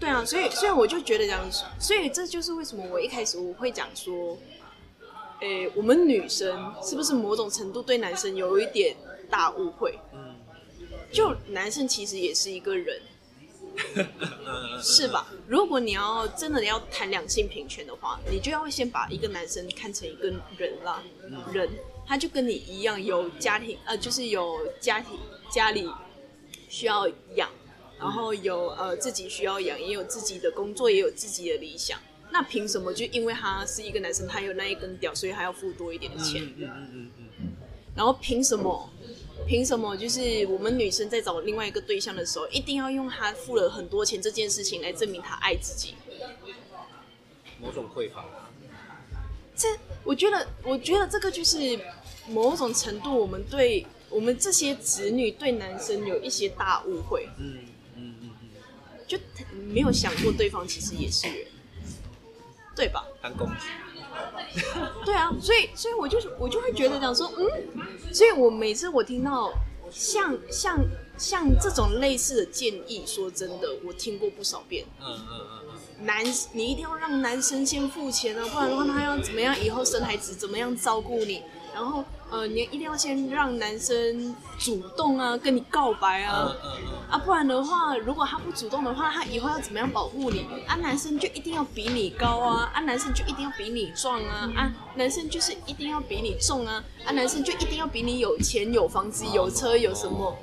[0.00, 1.46] 对啊，所以所以我就觉得这样，
[1.78, 4.36] 所以这就是为什么我一开始我会讲说，
[5.40, 8.96] 诶、我们女生是不是某种程度对男生有一点
[9.28, 9.98] 大误会？
[10.12, 10.34] 嗯，
[11.12, 13.02] 就男生其实也是一个人，
[13.96, 15.08] 嗯是？
[15.08, 15.26] 吧？
[15.46, 21.02] 如果你要真的要谈两性平权的话，你就要先把一个男生看成一个人啦，
[21.52, 21.68] 人，
[22.06, 25.18] 他就跟你一样有家庭，呃，就是有家庭
[25.50, 25.90] 家里
[26.68, 27.50] 需要养，
[27.98, 31.98] 然后有呃自己需要养，也有自己的工作，也有自己的理想。
[32.34, 36.42] 那凭什么就因为他是一个男生，他有那一根屌，所以他要付多一点的钱？
[36.42, 37.46] 嗯嗯嗯嗯嗯
[37.94, 38.90] 然后凭什么？
[39.46, 39.96] 凭什么？
[39.96, 45.94] 就是我们女生在找另外一个对象的时候，一定要用他付了很多钱这件事情来证明他爱自己？
[46.10, 46.52] 嗯，
[47.60, 48.24] 某种匮乏。
[49.54, 49.68] 这
[50.02, 51.78] 我觉得，我觉得这个就是
[52.28, 57.58] 某种程度，我们对我们这些子女对男生有一些大误会，嗯
[57.94, 58.48] 嗯嗯嗯，
[59.06, 59.16] 就
[59.72, 61.46] 没有想过对方其实也是人，
[62.74, 63.04] 对吧？
[63.22, 63.68] 当工具。
[65.04, 67.44] 对啊，所以所以我就我就会觉得讲说，嗯，
[68.12, 69.52] 所以我每次我听到
[69.90, 70.78] 像像
[71.18, 74.84] 像这种类似的建议，说真的，我听过不少遍。
[75.00, 75.60] 嗯嗯嗯
[75.98, 79.52] 嗯，男，你一定要让男生先付钱啊，不然的话他要怎么样？
[79.60, 81.42] 以后生孩子怎么样照顾你？
[81.74, 86.54] 然后呃，你一定要先让男生主动啊，跟你告白啊。
[86.64, 90.46] 嗯嗯啊，不然的话，如果他不主动的话，他以后要怎么样保护你？
[90.66, 100.36] 啊，男生就一定要比你高啊，啊，男生就一定要比你壮啊，啊，男生就是一定要比你重啊，啊，男生就一定要比你有钱、有房子、有车、有什么？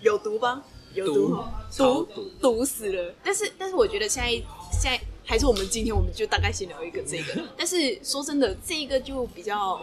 [0.00, 0.62] 有毒吧？
[0.94, 1.44] 有毒
[1.76, 2.08] 毒
[2.40, 3.14] 毒死了。
[3.22, 4.30] 但是，但是我觉得现在
[4.72, 7.42] 现在还是我们今天我们就大概先聊一个这个。
[7.56, 9.78] 但是说真的，这个就比较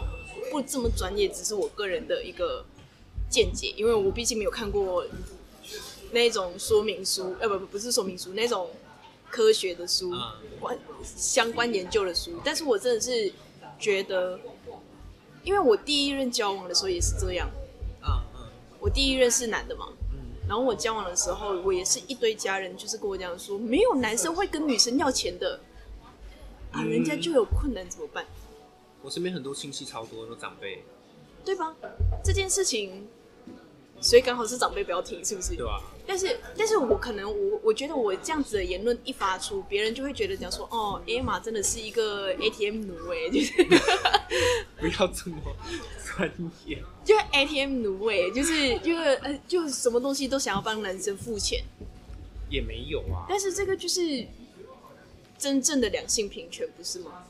[0.56, 2.64] 不这么专业，只是我个人的一个
[3.28, 5.04] 见解，因为我毕竟没有看过
[6.12, 8.70] 那种说明书，呃，不不不是说明书，那种
[9.28, 10.20] 科学的书，嗯。
[10.58, 12.40] 关相关研究的书。
[12.42, 13.30] 但是我真的是
[13.78, 14.40] 觉得，
[15.44, 17.50] 因为我第一任交往的时候也是这样，
[18.02, 18.48] 嗯嗯。
[18.80, 25.60] 我第一任是男的嘛，嗯，然后我交往的时候，我也是一堆家人就是跟我讲说，没有男生会跟女生要钱的，
[26.72, 28.24] 啊，嗯人家就有困难怎么办？
[29.06, 30.82] 我身边很多亲戚超多，很多长辈，
[31.44, 31.72] 对吧？
[32.24, 33.06] 这件事情，
[34.00, 35.54] 所以刚好是长辈不要听，是不是？
[35.54, 35.78] 对啊？
[36.04, 43.52] 但是，但是我可能我我觉得我这样子的言论一发出，别人就会觉得讲说，哦，艾玛真的是一个 ATM 奴哎，就是
[44.80, 45.36] 不要这么
[46.04, 46.28] 专
[46.64, 46.82] 业。
[47.06, 51.62] 就是 ATM 奴哎，就是就是呃，就什么东西都想要帮男生付钱，
[52.50, 53.24] 也没有啊。
[53.28, 54.26] 但是这个就是
[55.38, 57.22] 真正的两性平权，不是吗？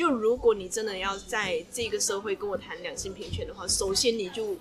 [0.00, 4.56] 嗯就如果你真的要在这个社会跟我谈两性平权的话，首先你就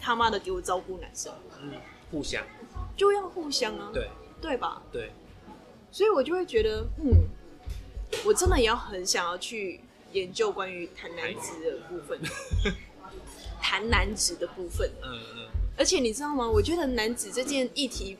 [0.00, 1.72] 他妈的给我照顾男生，嗯，
[2.12, 2.44] 互相
[2.96, 4.08] 就要互相啊，对
[4.40, 4.80] 对吧？
[4.92, 5.10] 对，
[5.90, 7.26] 所以我就会觉得，嗯，
[8.24, 9.80] 我真的也要很想要去
[10.12, 12.20] 研究关于谈男子的部分，
[13.60, 14.88] 谈男子的部分。
[15.02, 16.48] 嗯嗯而且你知道吗？
[16.48, 18.16] 我觉得男子这件议题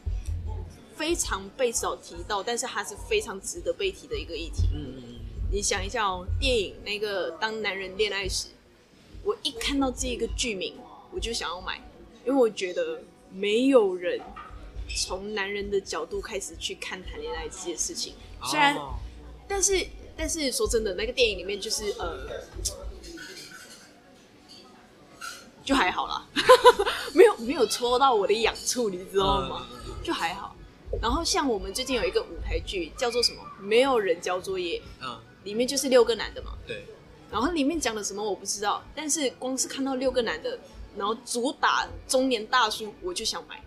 [0.96, 4.64] 非常被少提到，但是它是非常值得被提的一个议题。
[4.74, 5.02] 嗯嗯
[5.54, 8.48] 你想一下哦，电影那个《当男人恋爱时》，
[9.22, 10.74] 我一看到这一个剧名，
[11.12, 11.76] 我就想要买，
[12.26, 14.20] 因为我觉得没有人
[14.96, 18.14] 从男人的角度开始去看谈恋爱这件事情。
[18.42, 18.94] 嗯，虽然，哦
[19.46, 19.86] 但是
[20.16, 22.28] 但是说真的，那个电影里面就是呃，
[25.64, 26.26] 就还好啦，
[27.14, 29.68] 没有没有戳到我的痒处，你知道吗？
[30.02, 30.56] 就还好。
[31.00, 33.40] 然后像我们最近有一个舞台剧叫做什么？
[33.60, 36.58] 没有人交作业，嗯，里面就是六个男的嘛。
[36.66, 36.84] 对，
[37.30, 40.58] 然后里面讲的什么我不知道，但是光是看到六个男的，
[40.96, 43.62] 然后主打中年大叔，我就想买，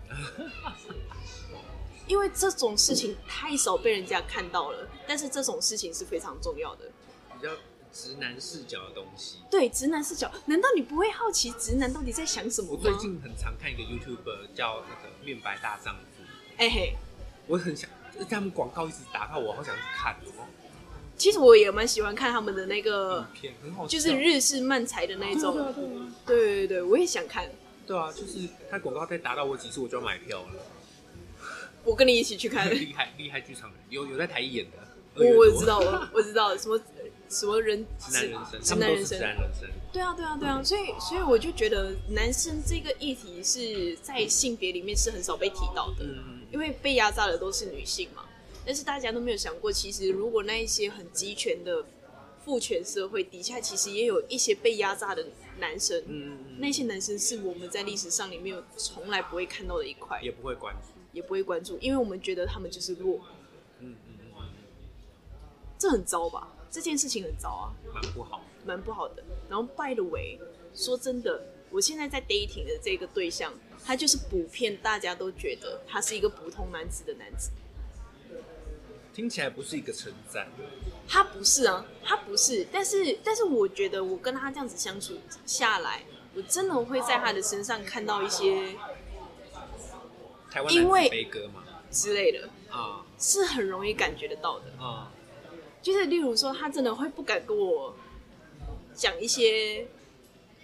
[2.06, 6.86] 因为这种事情太少被人家看到了，但是这种事情是非常重要的。
[7.34, 7.52] 比较
[7.92, 9.38] 直男视角的东西。
[9.50, 12.80] 对直男视角，难道你不会好奇直男到底在想什么吗？
[12.82, 16.22] 我最近很常看一个 YouTuber 叫那个面白大丈夫，
[16.56, 16.96] 哎嘿，
[17.46, 17.88] 我很想，
[18.28, 20.46] 他们广告一直打到我，好想去看哦。
[21.18, 25.52] 其实我也蛮喜欢看他们的那个，片很好，就是日式漫才的那种。
[25.52, 27.50] 对啊对啊对对对，我也想看，
[27.86, 30.48] 对啊，就是他广告再打到我几次，我就要买票了。
[31.84, 32.70] 我跟你一起去看。
[32.72, 34.78] 厉害厉害剧场人有有在台艺演的，
[35.16, 36.80] 我我知道，我 我知道什么
[37.28, 39.68] 什么人直男人生，直男人生，男人生。
[39.92, 48.22] 对啊对啊对啊，所以所以我就觉得男生这个议题是在性别里面是很少被提到的，嗯，因为被压榨的都是女性嘛。
[48.68, 51.86] 但是大家都没有想过，其实如果那一些很集权的
[52.44, 55.26] 父权社会底下，其实也有一些被压榨的
[55.58, 55.98] 男生。
[56.00, 61.00] 嗯嗯嗯，那些男生是我们在历史上里面有从来不会看到的一块，也不会关注。
[61.14, 63.20] 也不会关注，因为我们觉得他们就是弱，
[63.80, 64.48] 嗯嗯嗯嗯，
[65.78, 66.54] 这很糟吧？
[66.70, 68.44] 这件事情很糟啊，蛮不好。
[68.66, 69.24] 蛮不好的。
[69.48, 70.38] 然后，by the way，
[70.74, 73.50] 说真的，我现在在 dating 的这个对象，
[73.82, 77.50] 他就是普遍大家都觉得他是一个普通男子的男子，
[79.18, 80.46] 听起来不是一个称赞。
[81.08, 82.64] 他不是啊，他不是。
[82.70, 86.04] 但是，但是我觉得我跟他这样子相处下来，
[86.36, 88.76] 我真的会在他的身上看到一些
[90.48, 94.66] 台湾因为男子悲歌嘛，之类的，啊是很容易感觉得到的。
[94.80, 95.10] 啊，
[95.82, 97.96] 就是例如说，他真的会不敢跟我
[98.94, 99.88] 讲一些，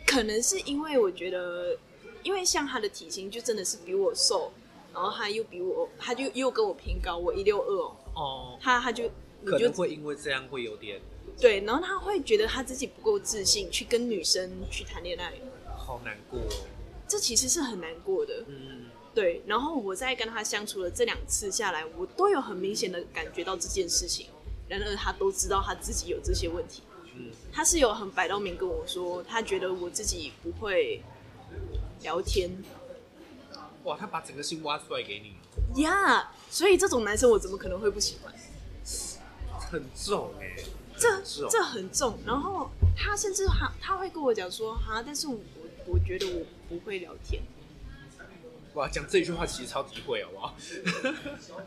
[0.07, 1.77] 可能是因为我觉得，
[2.23, 4.53] 因为像他的体型就真的是比我瘦，
[4.93, 9.11] 然后他又比我，他就又跟我偏高，我一六二哦，哦，他他就
[9.45, 11.01] 可能会因为这样会有点
[11.41, 15.33] 对，然后他会觉得他自己不够自信去跟女生去谈恋爱，
[15.77, 16.67] 好难过哦。
[17.09, 18.45] 这其实是很难过的。
[18.47, 24.29] 嗯，对，然后我在跟他相处了这两次下来，我都有很明显的感觉到这件事情。
[24.69, 26.83] 然而他都知道他自己有这些问题，
[27.15, 31.03] 嗯，他是有很摆到明跟我说，他觉得我自己不会
[32.03, 32.51] 聊天
[33.83, 38.33] 哇，他把整个心挖出来给你，呀所以这种男生我怎么可能会不喜欢？
[39.59, 40.55] 很重哎、
[40.97, 42.17] 这这很重。
[42.25, 45.41] 然后他甚至他他会跟我讲说，哈，但是我
[45.85, 47.43] 我觉得我不会聊天。
[48.75, 50.55] 哇，讲这一句话其实超级会，好不好？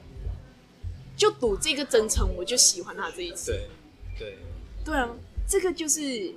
[1.18, 3.52] 就赌这个真诚，我就喜欢他这一次。
[3.52, 3.68] 对
[4.18, 4.38] 对，
[4.86, 5.10] 对啊，
[5.46, 6.34] 这个就是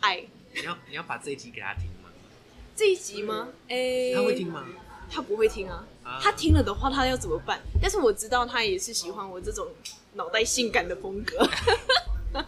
[0.00, 0.26] 爱。
[0.54, 2.10] 你要你要把这一集给他听吗？
[2.76, 3.48] 这一集吗？
[3.68, 4.66] 诶、他会听吗？
[5.10, 5.86] 他不会听啊。
[6.04, 7.60] 啊他听了的话，他要怎么办？
[7.80, 9.66] 但是我知道他也是喜欢我这种
[10.14, 11.48] 脑袋性感的风格。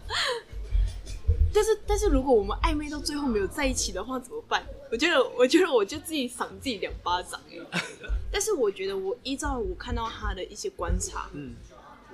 [1.53, 4.64] 但是，但是如果我们暧昧到最后没有在一起的话，怎么办？
[4.90, 7.81] 我觉得，我觉得我就自己赏自己两巴掌哎。
[8.31, 11.57] 但是我觉得，我依照我看到他的一些观察，嗯，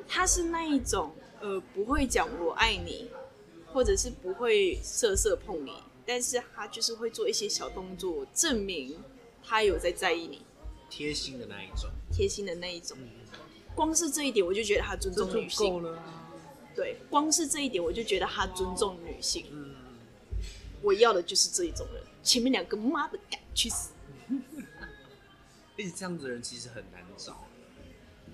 [0.09, 3.11] 他是那一种呃不会讲我爱你，
[3.67, 5.73] 或者是不会色色碰你，
[6.07, 8.99] 但是他就是会做一些小动作，证明
[9.47, 10.43] 他有在在意你，
[10.91, 12.99] 贴心的那一种，贴心的那一种。
[13.01, 13.09] 嗯，
[13.75, 15.81] 光是这一点，我就觉得他尊重女性够。
[15.81, 16.23] 了啊。
[16.75, 19.47] 对，光是这一点，我就觉得他尊重女性。
[19.51, 19.75] 嗯，
[20.83, 22.03] 我要的就是这一种人。
[22.23, 23.93] 前面两个妈的敢去死！
[24.29, 27.47] 而且这样子的人其实很难找。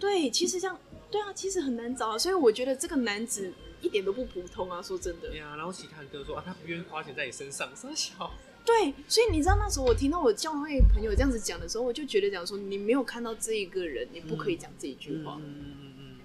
[0.00, 0.78] 对，其实这样，
[1.10, 2.18] 对啊，其实很难找啊。
[2.18, 4.80] 所以我觉得这个男子一点都不普通啊。
[4.80, 8.32] 说真的对，啊、然后其他人跟我说啊，他不愿意花钱在你身上，傻小。
[8.64, 15.36] 对，所以你知道那时候我听到我教会朋友这样子讲的时候，我就觉得讲说，你没有看到这一个人，你不可以讲这一句话。
[15.40, 16.18] 嗯嗯嗯嗯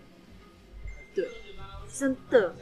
[1.15, 1.27] 对，
[1.91, 2.55] 真的。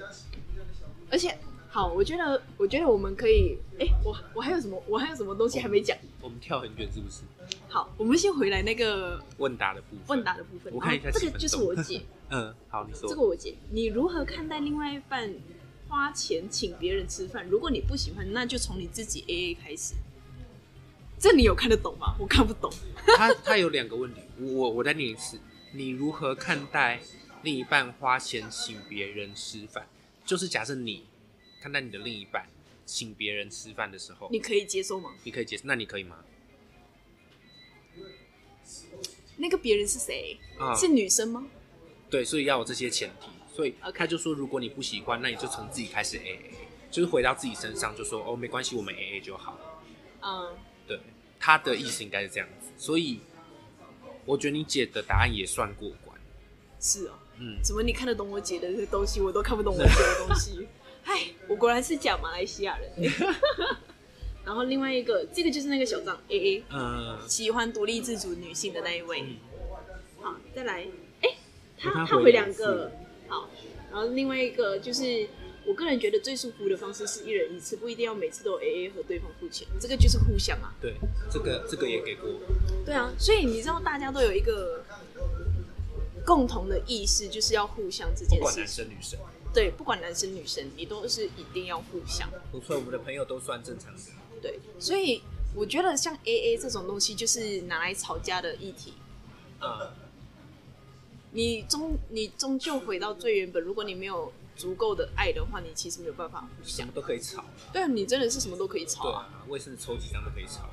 [1.11, 1.37] 而且，
[1.69, 5.95] 好，我觉得，我觉得我们可以，哎、我我还有什么，我还有什么东西还没讲？
[6.01, 7.21] 嗯，我们跳很远是不是？
[7.67, 10.05] 好，我们先回来那个问答的部分。
[10.07, 10.73] 问答的部分。
[10.73, 13.09] 我看一下这个就是我姐， 嗯，好，你说。
[13.09, 15.31] 这个我姐，你如何看待另外一半
[15.87, 17.47] 花钱请别人吃饭？
[17.47, 19.93] 如果你不喜欢，那就从你自己 A A 开始。
[21.17, 22.15] 这你有看得懂吗？
[22.19, 22.71] 我看不懂。
[23.15, 25.39] 他他有两个问题，我我再念一次，
[25.71, 27.01] 你如何看待
[27.43, 29.87] 另一半花钱请别人吃饭？
[30.25, 31.05] 就是假设你
[31.61, 32.47] 看待你的另一半
[32.85, 35.13] 请别人吃饭的时候，你可以接受吗？
[35.23, 36.17] 你可以接受，那你可以吗？
[39.37, 40.37] 那个别人是谁？
[40.59, 41.47] 啊是女生吗？
[42.09, 46.51] 对，所以要有这些前提，所以他就说，如果你不喜欢，那你就从自己开始 A A，
[46.91, 49.57] 就是回到自己身上，就说哦，没关系，我们 A A 就好。
[50.21, 50.53] 嗯，
[50.85, 50.99] 对，
[51.39, 53.21] 他的意思应该是这样子，所以
[54.25, 56.19] 我觉得你姐的答案也算过关。
[56.81, 57.13] 是哦。
[57.39, 60.67] 嗯，怎么你看得懂我姐的这些东西，我都看不懂我姐的东西？
[61.05, 62.91] 哎，我果然是假马来西亚人。
[64.43, 69.21] 然后另外一个，这个就是那个小张 A A，嗯， 喜欢独立自主女性的那一位。
[69.21, 69.37] 嗯
[70.21, 70.85] 好，再来，
[71.21, 71.29] 哎，
[71.77, 73.04] 他他他回回两个，好，
[73.95, 75.25] 然后另外一个就是，
[75.65, 80.75] 我个人觉得最舒服的方式是一人一次，不一定要每次都有 A A 和对方付钱，这个就是互相啊。
[80.81, 80.95] 对，
[81.31, 82.29] 这个这个也给过。
[82.85, 84.83] 对啊，所以你知道大家都有一个
[86.25, 88.83] 共同的意识，就是要互相这不管件事情。
[88.83, 89.19] 男生女生，
[89.53, 92.29] 对，不管男生女生，你都是一定要互相。
[92.51, 94.01] 不错，我们的朋友都算正常的。
[94.41, 95.23] 对，所以
[95.55, 98.93] 我觉得像 A A 这种东西，就是拿来吵架的议题。
[99.59, 99.95] 啊、
[101.35, 106.89] 你终你终究回到最原本，如果你没有足够的爱的话，你其实没有办法互相。
[106.91, 107.43] 都可以吵。
[107.73, 110.69] 对啊，你真的是什么都可以吵对啊，啊，卫生纸抽几张都可以吵。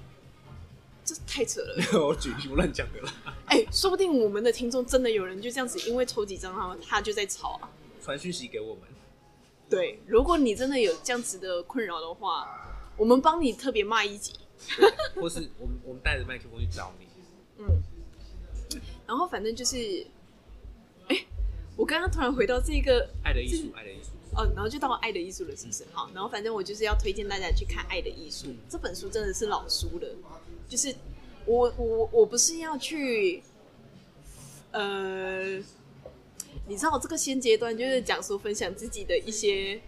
[1.05, 1.85] 这太扯了。
[2.07, 3.13] 我举例我乱讲的啦。
[3.47, 7.69] 哎、说不定我们的听众真的有人就这样子，因为抽几张，他就在吵啊。
[8.01, 8.85] 传讯息给我们。
[9.69, 14.35] 对，如果你真的有这样子的困扰的话，我们帮你特别骂一集。
[15.17, 17.07] 或是我们我们带着麦克风去找你。
[17.59, 17.83] 嗯，
[19.09, 20.07] 然后反正就是，哎、
[21.83, 24.11] 我刚刚突然回到这个爱的艺术，爱的艺术。
[24.37, 25.85] 哦，然后就到《爱的艺术》了，是不是？
[25.93, 30.09] 好，然后反正我就是要推荐大家去看《爱的艺术》嗯这本书，真的是老书了。
[30.69, 30.95] 就是
[31.45, 33.43] 我我我不是要去，
[34.71, 35.57] 呃，
[36.69, 39.81] 你知道这个现阶段就是讲说分享自己的一些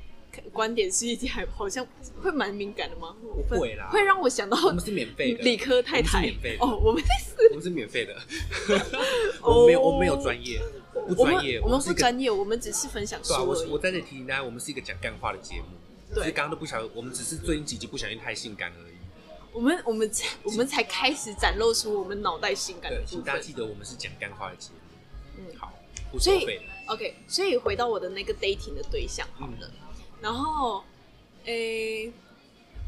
[0.52, 1.86] 观点，是一件还好像
[2.22, 3.14] 会蛮敏感的吗？
[3.48, 8.16] 不会啦会让我想到我们是免费的，理科太太我们是免费的哦，我们是我们是免费的。
[9.42, 10.60] 我们没有，我们没有专业，
[10.92, 13.66] 不专业，我们不专业，我们只是分享书对啊，我。
[13.72, 15.66] 我在这里提醒大家，我们是一个讲干话的节目。
[16.14, 18.94] 对刚刚都不小心，我们只是最近几集不小心太性感而已。
[19.52, 23.40] 我们我们才我们才开始展露出我们脑袋性感的对，部大家。
[23.40, 24.76] 记得我们是讲干话的节目。
[25.38, 25.72] 嗯好，
[26.12, 26.92] 不收费的。
[26.92, 29.70] OK，所以回到我的那个 dating 的对象好了，
[30.24, 30.82] 然后，
[31.44, 32.10] 诶、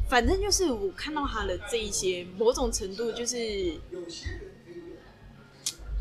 [0.09, 3.77] 反正就是我看到他的这一些，某种程度就是，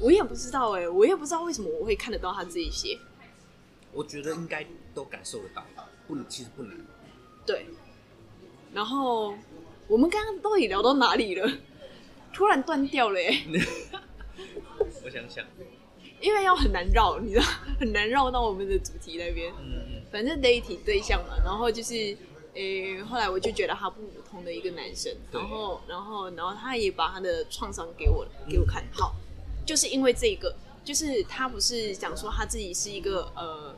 [0.01, 2.99] 我也不知道哎、我也不知道为什么我会看得到他这一些，
[3.93, 5.62] 我觉得应该都感受得到，
[6.09, 6.74] 不，其实不难。
[7.45, 7.66] 对。
[8.72, 9.34] 然后
[9.89, 11.53] 我们刚刚到底聊到哪里了？
[12.32, 13.45] 突然断掉了哎、
[15.05, 15.45] 我想想，
[16.22, 17.45] 因为要很难绕，你知道，
[17.78, 19.53] 很难绕到我们的主题那边。
[19.61, 22.16] 嗯，反正 dating 对象嘛，然后就是，
[22.54, 29.14] 诶、后来我就觉得他不普通的一个男生，然后，然后，然后他也把他的创伤给我给我看，好，
[29.66, 30.54] 就是因为这个，
[30.84, 33.74] 就是他不是讲说他自己是一个呃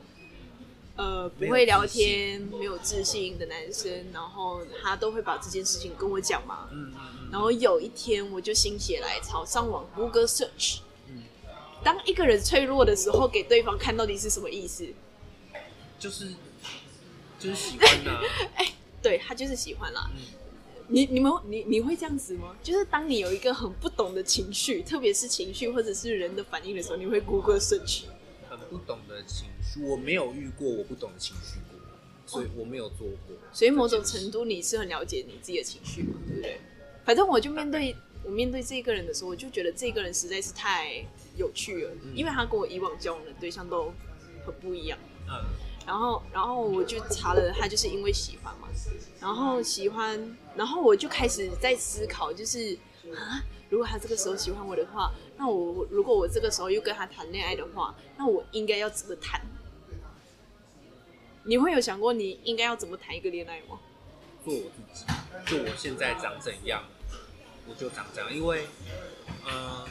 [0.96, 6.92] 呃不会聊天、没有自信的男生，然后他都会把这件事情跟我讲嘛，嗯。
[7.30, 11.24] 然后有一天我就心血来潮上网 Google search，嗯。
[11.84, 14.86] 当一个人脆弱的时候，给对方看到底是什么意思？
[15.98, 16.32] 就是
[17.38, 18.20] 就是喜欢呐、
[19.02, 20.10] 对他就是喜欢啦。
[20.14, 20.22] 嗯
[20.90, 22.56] 你你们你你会这样子吗？
[22.62, 28.04] 就是当你有一个很不懂的情绪，特别是情绪或者是人的反应的时候，你会 Google search。
[28.48, 31.78] 很不懂的情绪，我没有遇过我不懂的情绪过，
[32.24, 33.36] 所以我没有做过。
[33.52, 36.58] 所以某种程度你是很了解你自己的情绪嘛，对不对？
[37.04, 37.94] 反正我就面对
[38.24, 41.04] 我面对这个人的时候，我就觉得这个人实在是太
[41.36, 43.92] 有趣了，因为他跟我以往交往的对象都
[44.46, 44.98] 很不一样。
[45.28, 45.44] 嗯，
[45.88, 48.68] 然后，然后我就查了，他就是因为喜欢嘛，
[49.18, 52.76] 然后喜欢，然后我就开始在思考，就是
[53.16, 59.40] 啊，如果他这个时候喜欢我的话，那我如果我这个时候又跟他谈恋爱的话，那我应该要怎么谈？
[61.44, 63.80] 你会有想过你应该要怎么谈一个恋爱吗？
[64.44, 65.06] 做我自己，
[65.46, 66.82] 就我现在长怎样，
[67.66, 68.30] 我就长这样。
[68.30, 68.66] 因为，
[69.46, 69.88] 呃，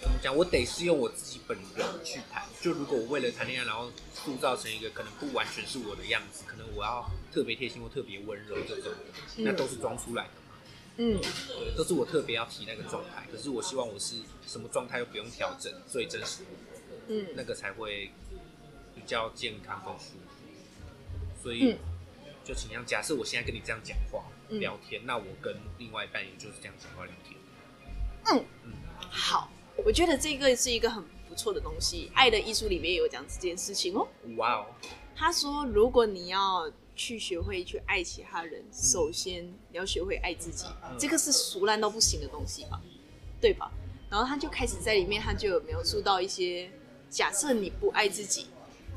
[0.00, 0.34] 怎么讲？
[0.34, 2.42] 我得是用我自己本人去谈。
[2.60, 8.98] 就如果我为了谈恋爱，然后塑造成一个可能不完全是我的样子，可能我要特别贴心或特别温柔这种的，
[9.36, 10.56] 那都是装出来的嘛。
[10.98, 13.26] 嗯，对，都是我特别要提那个状态。
[13.30, 14.16] 可是我希望我是
[14.46, 18.10] 什么状态又不用调整，最真实的我，嗯那个才会
[18.94, 21.42] 比较健康跟舒服。
[21.42, 21.78] 所以嗯
[22.44, 27.36] 就倾向，假设我现在跟你这样讲话、嗯聊天，那我跟另外一半也就是这样讲话聊天。
[28.28, 28.72] 嗯嗯
[29.10, 29.50] 好，
[29.84, 34.06] 我觉得这个是一个很不错的东西，《爱的艺术》里面也有讲这件事情哦。
[34.36, 34.66] 哇哦，
[35.14, 40.66] 他说，如果你要去学会去爱其他人，首先你要学会爱自己，
[40.98, 42.80] 这个是俗烂到不行的东西吧，
[43.40, 43.70] 对吧？
[44.10, 46.70] 然后他就开始在里面，他就有描述到一些，
[47.10, 48.46] 假设你不爱自己，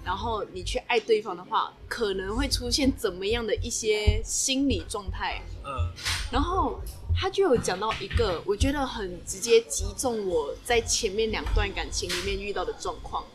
[0.05, 5.91] 然后你去爱对方的话，可能会出现怎么样的一些心理状态，嗯
[6.31, 6.79] 然后
[7.21, 13.25] 他就有讲到一个，我觉得很直接击中我在前面两段感情里面遇到的状况。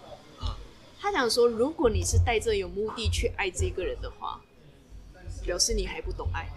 [0.41, 0.49] 嗯，
[0.99, 4.41] 他讲说，如果你是带着有目的去爱这个人的话，
[5.45, 6.49] 表示你还不懂爱。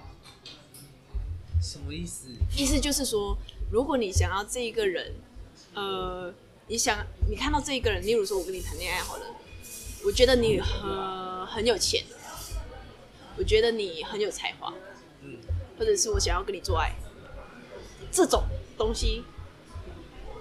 [1.62, 2.30] 什么意思？
[2.56, 3.38] 意思就是说，
[3.70, 5.14] 如果你想要这一个人，
[5.74, 6.34] 呃，
[6.68, 9.26] 你想你看到这一个人，例如说我跟你谈恋爱好了，
[10.06, 12.06] 我觉得你很很有钱，
[13.38, 14.74] 我觉得你很有才华，
[15.24, 15.36] 嗯
[15.78, 16.96] 或者是我想要跟你做爱，
[18.18, 18.44] 这种
[18.76, 19.24] 东西，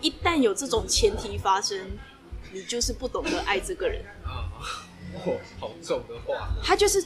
[0.01, 1.79] 一旦有这种前提发生，
[2.51, 4.03] 你就是不懂得爱这个人。
[4.25, 4.49] 啊，
[5.13, 6.49] 哦，好重的话。
[6.65, 7.05] 他就是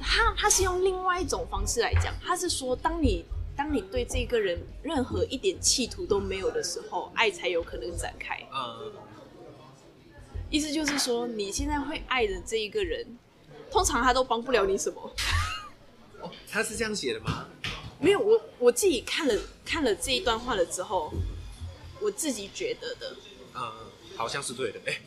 [0.00, 8.42] 他，他是用另外一种方式来讲，他是说，当你当你对这个人任何一点企图都没有的时候，爱才有可能展开。
[8.50, 8.92] 嗯
[10.50, 13.06] 意思就是说，你现在会爱的这一个人，
[13.70, 15.12] 通常他都帮不了你什么。
[16.22, 17.46] 哦，他是这样写的吗？
[18.00, 19.34] 没有，我我自己看了
[19.64, 21.12] 看了这一段话了之后，
[22.00, 23.16] 我自己觉得的，
[23.54, 23.72] 嗯，
[24.16, 24.80] 好像是对的。
[24.86, 25.00] 哎、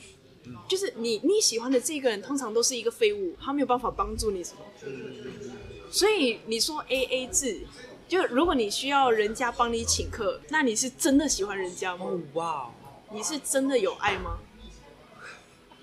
[0.67, 4.59] 就是你你喜欢的这个人，通常都是一个废物，他没有办法帮助你什么。
[4.85, 5.61] 嗯
[5.93, 7.67] 所以你说 A A 制，
[8.07, 12.05] 就如果你需要人家帮你请客，那你是真的喜欢人家吗？
[12.05, 12.71] 哦哇，
[13.11, 14.39] 你是真的有爱吗？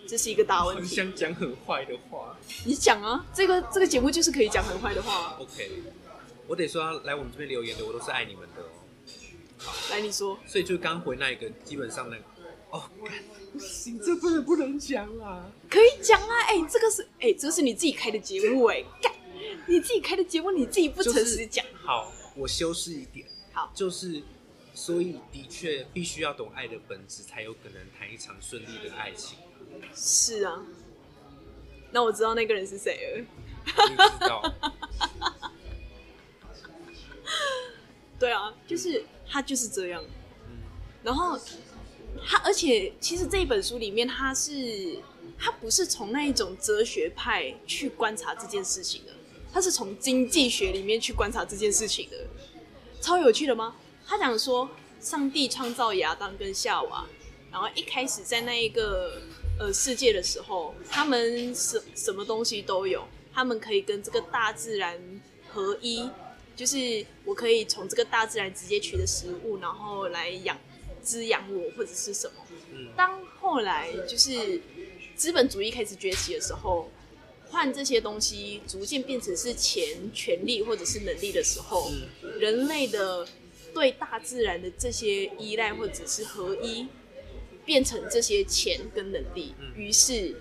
[0.09, 0.97] 这是一个大问很题。
[0.97, 2.35] 想讲很坏的话。
[2.65, 5.37] 你讲啊，这个这个节目就是可以讲很坏的话啊。
[5.39, 5.83] OK，
[6.49, 9.71] 我得说要来我们这边留言的，我都是爱你们的哦。
[9.91, 12.23] 来，你说，所以就刚回那一个，基本上那个，
[12.71, 13.13] 哦，干
[13.53, 15.45] 不行，这真的不能讲啦。
[15.69, 16.35] 可以讲啊。
[16.49, 19.13] 哎、这个是哎、这是你自己开的节目哎、干，
[19.67, 21.63] 你自己开的节目，你自己不诚实讲。
[21.85, 24.23] 好，我修饰一点，好，就是，
[24.73, 29.39] 所以的确必须要懂爱的本质，才有可能谈一场顺利的爱情。
[29.95, 30.63] 是啊。
[31.91, 33.25] 那我知道那个人是谁了。
[33.67, 34.55] 你知道？
[38.19, 40.03] 对啊，就是他就是这样。
[40.49, 40.57] 嗯
[41.03, 41.39] 然后
[42.27, 44.99] 他，而且其实这一本书里面，他是
[45.39, 49.13] 他不是从那一种哲学派去观察这件事情的，
[49.53, 52.17] 他是从经济学里面去观察这件事情的，
[53.01, 53.77] 超有趣的吗？
[54.07, 54.69] 他讲说，
[55.01, 57.07] 上帝创造亚当跟夏娃，
[57.53, 59.23] 然后一开始在那一个
[59.61, 65.01] 呃世界的时候，他们什什么东西都有，他们可以跟这个大自然
[65.49, 66.11] 合一，
[66.59, 70.59] 就是我可以从这个大自然直接取的食物，然后来养
[71.01, 72.35] 滋养我或者是什么。
[72.73, 72.89] 嗯。
[72.97, 74.61] 当后来就是
[75.15, 76.91] 资本主义开始崛起的时候，
[77.49, 81.93] 换这些东西逐渐变成是钱、权力或者是能力的时候，
[82.41, 83.25] 人类的
[83.73, 86.89] 对大自然的这些依赖或者是合一，
[87.65, 90.35] 变成这些钱跟能力，于是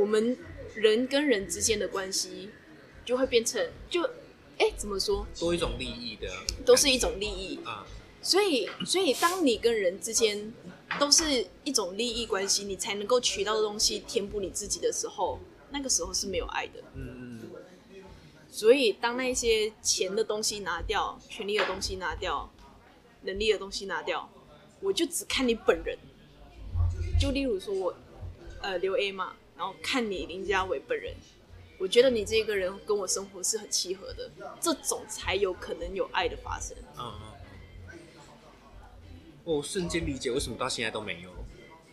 [0.00, 0.36] 我们
[0.74, 2.50] 人跟人之间的关系
[3.04, 4.10] 就会变成就
[4.58, 6.28] 哎怎么说，多一种利益的，
[6.64, 7.58] 都是一种利益。
[7.64, 7.86] 啊，
[8.22, 10.52] 所以，所以当你跟人之间
[10.98, 15.38] 都是一种利益关系，你才能够取到的东西填补你自己的时候，
[15.70, 16.80] 那个时候是没有爱的。
[16.94, 17.50] 嗯嗯
[18.50, 22.48] 所以，当那些钱的东西拿掉，权力的东西拿掉，
[23.22, 24.30] 能力的东西拿掉，
[24.80, 25.98] 我就只看你本人。
[27.20, 27.94] 就例如说我，
[28.62, 31.14] 呃，刘 A 嘛，然后看你林家伟本人，
[31.78, 36.76] 我觉得你这个人跟我生活是很契合的，这种才有可能有爱的发生。
[36.98, 37.98] 嗯嗯。
[39.44, 41.30] 我瞬间理解为什么到现在都没有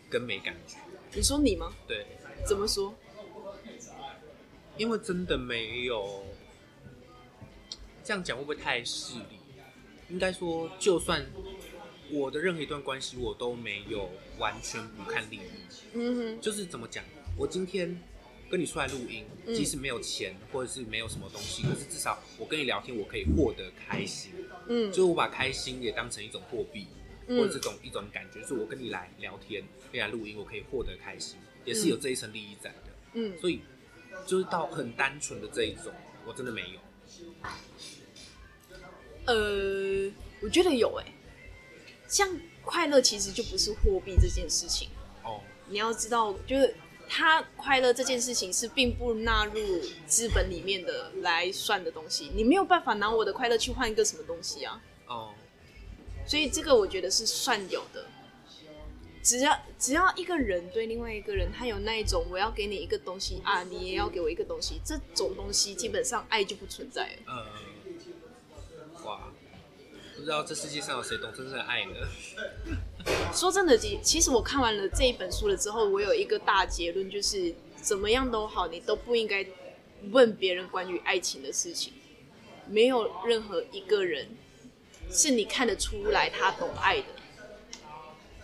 [0.08, 0.76] 跟没感觉。
[1.12, 1.72] 你说你吗？
[1.86, 2.06] 对，
[2.46, 2.94] 怎么说？
[4.78, 6.24] 因为真的没有。
[8.04, 9.38] 这样讲会不会太势利？
[10.08, 11.24] 应该说，就算
[12.10, 15.40] 我的任何一段关系，我都没有完全不看利益。
[15.92, 16.40] 嗯哼。
[16.40, 17.04] 就是怎么讲，
[17.36, 18.02] 我今天
[18.52, 24.30] 跟你出来录音，嗯即使没有钱或者是没有什么东西，可是至少我跟你聊天，我可以获得开心。
[24.68, 26.86] 嗯就是我把开心也当成一种货币，
[27.28, 32.92] 嗯或者这种一种感觉，就是我跟你来聊天，跟你来录音，我可以获得开心，也是有这一层利益在的。
[33.14, 33.60] 嗯所以
[34.26, 35.90] 就是到很单纯的这一种，
[36.26, 36.80] 我真的没有。
[39.24, 41.06] 呃，我觉得有哎、
[42.06, 42.28] 像
[42.62, 44.90] 快乐其实就不是货币这件事情，
[45.24, 46.74] 哦，你要知道，就是
[47.14, 49.60] 他快乐这件事情是并不纳入
[50.06, 55.34] 资本里面的来算的东西，你没有办法拿我的快乐去换一个什么东西啊，哦，
[56.26, 58.06] 所以这个我觉得是算有的。
[59.22, 67.22] 只要只要一个人对另外一个人，他有那一种我要给你一个东西啊，你也要给我一个东西，这种东西基本上爱就不存在了。
[67.26, 69.30] 呃，哇，
[70.16, 71.92] 不知道这世界上有谁懂真正的爱呢？
[73.32, 79.44] 说真的，其其实我看完了这一本书了之后，我有一个大结论，就是怎么样都好，你都不应该
[80.10, 81.92] 问别人关于爱情的事情。
[82.68, 84.28] 没有任何一个人
[85.10, 87.06] 是你看得出来他懂爱的，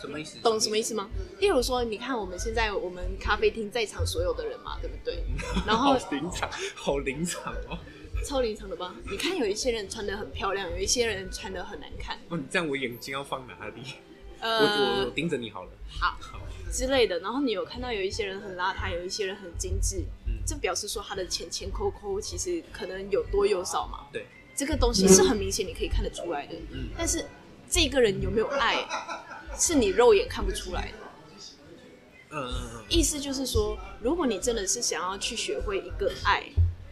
[0.01, 0.39] 什么意思？
[0.43, 1.09] 懂什么意思吗？
[1.39, 5.22] 例如说，你看我们现在我们咖啡厅在场所有的人嘛，对不对？
[5.66, 7.78] 然后好临场，好临场哦！
[8.26, 8.93] 超临场的吧？
[9.09, 13.82] 你看有一些人穿的很漂亮，有一些人穿的很难看，哦，你这样我眼睛要放哪里？
[14.41, 15.70] 我我呃我，盯着你好了。
[15.89, 16.16] 好。
[16.20, 17.18] 好，之类的。
[17.20, 24.07] 然后你有看到有一些人很邋遢，有一些人很精致，嗯这表示说他的钱钱抠抠其实可能有多有少嘛。
[24.12, 26.55] 对，这个东西是很明显你可以看得出来的。
[26.72, 27.24] 嗯但是
[27.68, 28.86] 这个人有没有爱，
[29.59, 30.99] 是你肉眼看不出来的。
[32.30, 36.45] 嗯嗯嗯，意思就是说，如果你真的是想要去学会一个爱，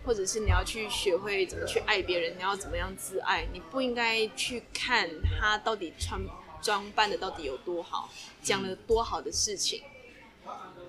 [0.05, 6.19] 或者是你要去学会怎么去爱别人，你要怎么样自爱，你不应该去看他到底穿
[6.67, 8.11] 装扮的到底有多好，
[8.43, 9.83] 讲了多好的事情。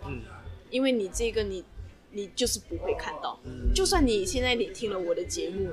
[0.07, 0.23] 嗯
[0.71, 1.63] 因为你这个你
[2.11, 5.69] 你就是不会看到，嗯就算你现在你听了我的节目，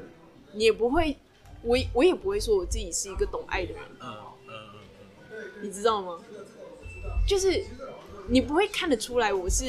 [0.53, 1.17] 你也不会，
[1.63, 4.15] 我我也不会说我自己是一个懂爱的人，嗯
[4.47, 4.53] 嗯
[5.33, 6.23] 嗯你知道吗？
[7.27, 7.65] 就是
[8.29, 9.65] 你不会看得出来我是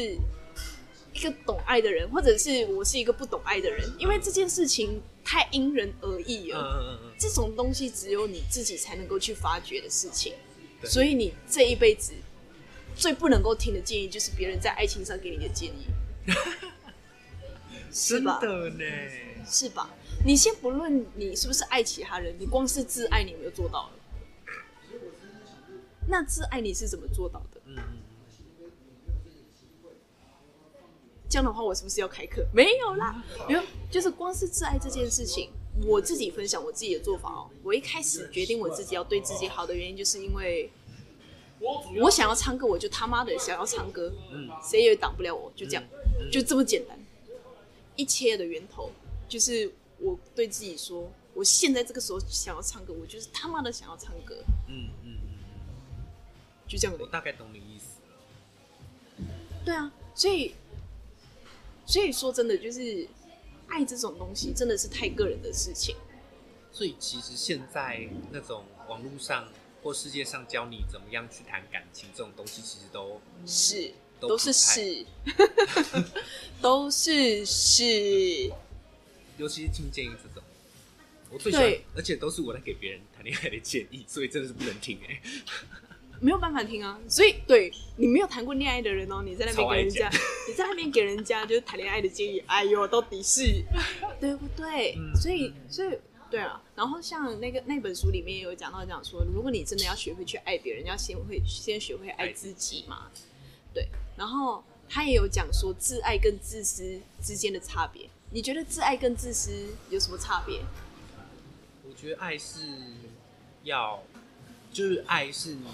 [1.13, 6.59] 一个懂爱的人，或者是我是一个不懂爱的人，因为这件事情太因人而异嗯了。
[6.59, 10.34] 嗯嗯嗯，这种东西只有你自己才能够去发掘的事情，
[10.84, 12.13] 所以你这一辈子
[12.95, 15.86] 最不能够听的建议，就是别人在爱情上给你的建议，
[17.91, 18.39] 是真吧？
[18.39, 18.84] 的呢，
[19.47, 19.89] 是吧？
[20.26, 23.91] 你先不论你是不是爱其他人，你光是自爱，你有没有做到了？
[26.07, 27.61] 那自爱你是怎么做到的？
[27.66, 27.84] 嗯嗯
[31.28, 32.45] 这样的话，我是不是要开课？
[32.53, 35.51] 没有啦，没有，就是光是自爱这件事情，
[35.84, 37.49] 我自己分享我自己的做法哦。
[37.63, 40.69] 我一开始决定我自己要对自己好的原因，就是因为
[42.01, 45.84] 我想要唱歌，我就他妈的想要唱歌，嗯谁也挡不了我，就这样，
[46.19, 46.97] 嗯就这么简单。
[47.95, 48.91] 一切的源头
[49.28, 54.36] 就是我对自己说，我现在这个时候想要唱歌，我就是他妈的想要唱歌，
[54.67, 56.03] 嗯嗯嗯，
[56.67, 56.97] 就这样。
[56.99, 59.26] 我大概懂你意思了。
[59.63, 60.53] 对啊，所以
[61.86, 63.07] 所以说真的就是
[63.76, 65.95] 爱这种东西真的是太个人的事情。
[66.71, 69.47] 所以其实现在那种网络上
[69.84, 75.05] 或世界上教你怎么样去谈感情这种东西，其实都是，都 都是是，
[76.61, 78.51] 都是是，
[79.38, 80.41] 尤其是听建议这种，
[81.30, 85.21] 我最喜欢，而且都是我在给别人谈恋爱的建议，所以真的是不能听哎、
[86.20, 86.99] 没有办法听啊。
[87.07, 90.09] 所以，对你没有谈过恋爱的人哦，你在那边给人家，
[90.47, 93.63] 你在那边给人家就是谈恋爱的建议，哎呦，到底是
[94.20, 94.95] 对不对？
[94.97, 95.97] 嗯所以，所以。
[96.28, 103.09] 对啊，然后像那个那本书里面也有讲到，讲说，如果你真的要学会去爱别人，要先会先学会爱自己嘛。
[103.74, 103.88] 对，
[104.18, 108.09] 然后他也有讲说自爱跟自私之间的差别。
[108.32, 110.61] 你觉得自爱跟自私有什么差别？
[111.88, 112.59] 我觉得爱是
[113.63, 114.03] 要，
[114.74, 115.68] 就是爱是你你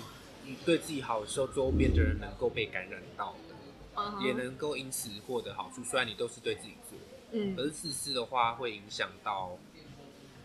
[0.66, 5.84] 对自己好的时候，周边的人能够被感染到的，也能够因此获得好处。
[5.84, 6.98] 虽然你都是对自己做，
[7.32, 9.58] 嗯可是自私的话会影响到，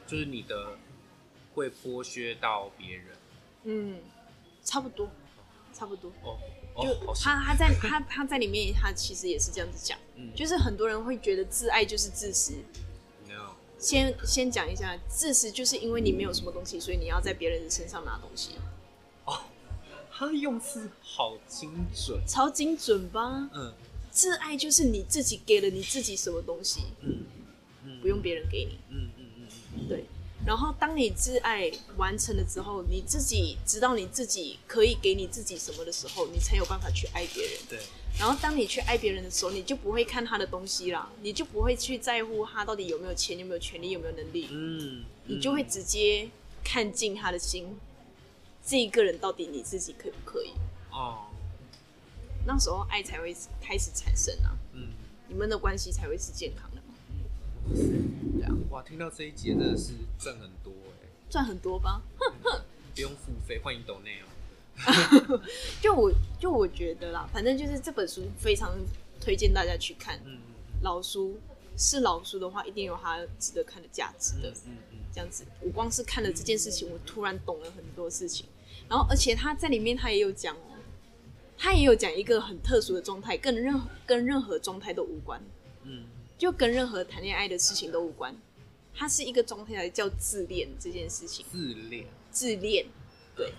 [0.07, 0.77] 就是你的
[1.55, 3.07] 会剥削到别人。
[3.65, 4.01] 嗯，
[4.63, 5.09] 差不多，
[5.73, 6.11] 差不多。
[6.23, 6.39] 哦
[6.79, 12.53] 就他他在他他在里面，他其实也是这样子讲，嗯就是很多人会觉得自爱就是自私。
[13.27, 13.41] 没有
[13.79, 18.57] 先先讲一下，自私就是因为你没有什么东西，所以你要在别人的身上拿东西，
[19.25, 19.41] 哦，
[20.17, 22.19] 他的用词好精准。
[22.27, 23.51] 超精准吧？
[23.53, 23.73] 嗯
[24.11, 27.19] 自爱就是你自己给了你自己什么东西，嗯
[27.85, 28.79] 嗯，不用别人给你。
[28.89, 30.07] 嗯嗯嗯嗯对，
[30.47, 37.53] 然后当你自爱完成了之后，你自己知道你自己可以给你自己什么的时候，你才有办法去爱别人。
[37.69, 37.79] 对，
[38.19, 46.31] 然后当你去爱别人的时候，你就不会看他的东西啦，你就不会去在乎他到底有没有钱、有没有权利、有没有能力，嗯，你就会直接
[46.65, 47.77] 看尽他的心，
[48.67, 50.53] 这一个人到底你自己可不可以？
[50.91, 51.27] 哦，
[52.45, 54.89] 那时候爱才会开始产生啊，嗯，
[55.29, 56.95] 你们的关系才会是健康的嘛。
[58.37, 62.03] 对啊，哇，听到这一节真的是赚很多哎，赚很多吧？
[62.93, 64.27] 不用付费，欢迎抖内哦。
[65.81, 68.77] 就我就我觉得啦，反正就是这本书非常
[69.21, 70.21] 推荐大家去看。
[70.25, 70.41] 嗯
[70.83, 71.39] 老书
[71.79, 74.51] 是老书的话，一定有它值得看的价值的。
[74.67, 78.47] 嗯嗯这样子，我光是看了这件事情，我突然懂了很多事情。
[78.89, 80.79] 然后，而且他在里面他也有讲哦，
[81.59, 85.43] 他也有讲一个很特殊的状态，跟任何跟任何状态都无关，
[85.85, 86.05] 嗯
[86.39, 88.35] 就跟任何谈恋爱的事情都无关。
[88.95, 91.45] 它是一个状态，叫自恋这件事情。
[91.51, 92.87] 自恋，自恋，
[93.35, 93.53] 对，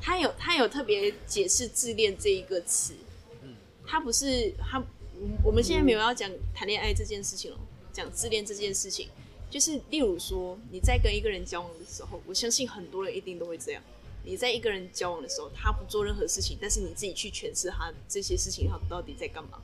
[0.00, 2.94] 他有他有特别解释自恋这一个词，
[3.42, 3.54] 嗯
[3.86, 7.58] 他不是他，我我们现在没有要讲谈恋爱这件事情了，
[7.92, 9.08] 讲自恋这件事情，
[9.48, 13.82] 就是例如说你在跟一个人交往的时候，我相信很多人一定都会这样。
[14.24, 19.62] 你在一个人交往的时候，他不做任何事情，但是你自己去诠释他这些事情，他到底在干嘛？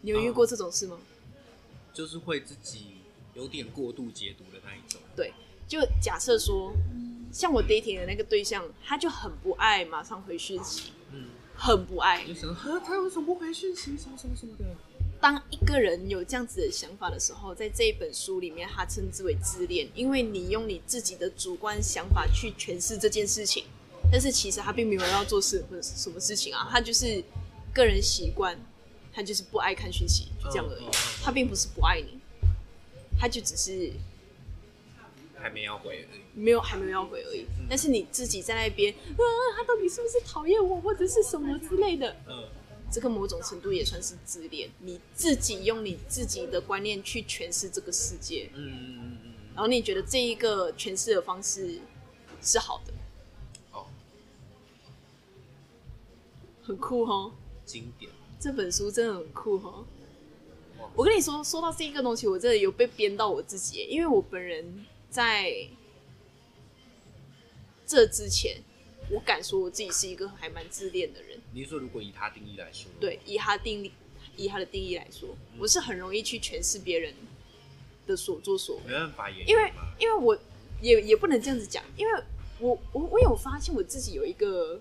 [0.00, 0.98] 你有遇过这种事吗？
[1.92, 2.96] 就是会自己
[3.34, 5.00] 有点过度解读的那一种。
[5.14, 5.32] 对，
[5.68, 6.72] 就假设说，
[7.32, 12.26] 像我 dating 的那个对象，他就很不爱马上回讯息，嗯，很不爱。
[12.26, 13.96] 就想呵，他为什么不回讯息？
[13.96, 14.64] 什么什么什么的。
[15.22, 23.64] 当一个人有这样子的想法的时候，在这一本书里面，他称之为自恋，因为你用你自己的主观想法去诠释这件事情，
[24.10, 27.22] 但是其实他并没有要做事或者什么事情啊，他就是
[27.72, 28.58] 个人习惯，
[29.12, 30.84] 他就是不爱看讯息，就这样而已
[31.22, 32.18] 他并不是不爱你，
[33.16, 33.92] 他就只是
[35.36, 36.20] 还没要回而已。
[36.34, 37.46] 没有还没有要回而已。
[37.68, 39.22] 但是你自己在那边，啊，
[39.56, 42.48] 他到底是不是讨厌我，或者是什么之类的，嗯
[42.92, 44.70] 这个某种程度也算是自恋。
[44.80, 49.32] 你自己用你自己的观念去诠释这个世界，嗯嗯嗯嗯。
[49.54, 51.80] 然后你觉得这一个诠释的方式
[52.42, 52.92] 是好的，
[53.72, 53.86] 哦，
[56.62, 57.32] 很酷哦。
[57.64, 58.12] 经典。
[58.38, 59.84] 这本书真的很酷哦。
[60.94, 65.54] 我跟你说，说到这一个东西，我真的有被编到我自己，因为我本人在
[67.86, 68.60] 这之前，
[69.10, 71.38] 我敢说我自己是一个还蛮自恋的人。
[71.52, 73.92] 你是说如果以他定义来说，，对，以他定义，
[74.36, 77.14] 以他的定义来说，我是很容易去诠释别人
[78.06, 78.82] 的所作所为。
[78.86, 80.38] 没办法演因为，因为我
[80.80, 82.22] 也也不能这样子讲，因为
[82.58, 84.80] 我我我有发现我自己有一个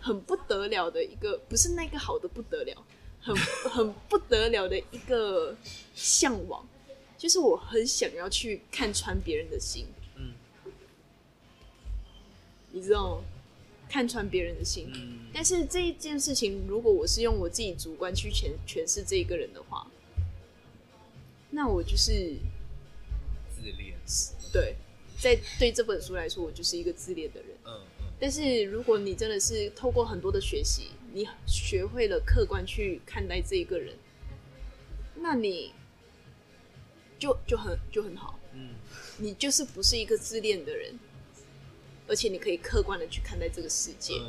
[0.00, 2.86] 很不得了的一个，不是那个好的不得了，
[3.20, 5.56] 很很不得了的一个
[5.94, 6.66] 向往，
[7.18, 10.03] 就是我很想要去看穿别人的心，嗯
[12.74, 13.24] 你知道吗？
[13.86, 19.86] 看穿别人的心，嗯，但是这一件事情，如果我是用我自己主观去诠诠释这一个人的话，
[21.50, 22.34] 那我就是
[23.54, 23.94] 自恋，
[24.50, 24.74] 对，
[25.20, 27.50] 在对这本书来说，我就是一个自恋的人。
[27.64, 28.06] 嗯嗯。
[28.18, 33.94] 但是如果你真的是透过很多的学习，你学会了客观去看待这一个人，
[35.14, 35.72] 那你
[37.18, 38.70] 就就很就很好，嗯。
[39.18, 40.98] 你就是不是一个自恋的人，
[42.06, 44.20] 而且你可以客观的去看待这个世界。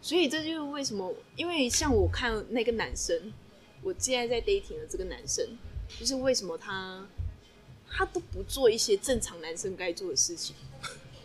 [0.00, 3.32] 所以这就是为什么，因为像我看那个男生，
[3.82, 5.44] 我现在在 dating 的这个男生，
[5.98, 7.04] 就是为什么他
[7.90, 10.54] 他都不做一些正常男生该做的事情，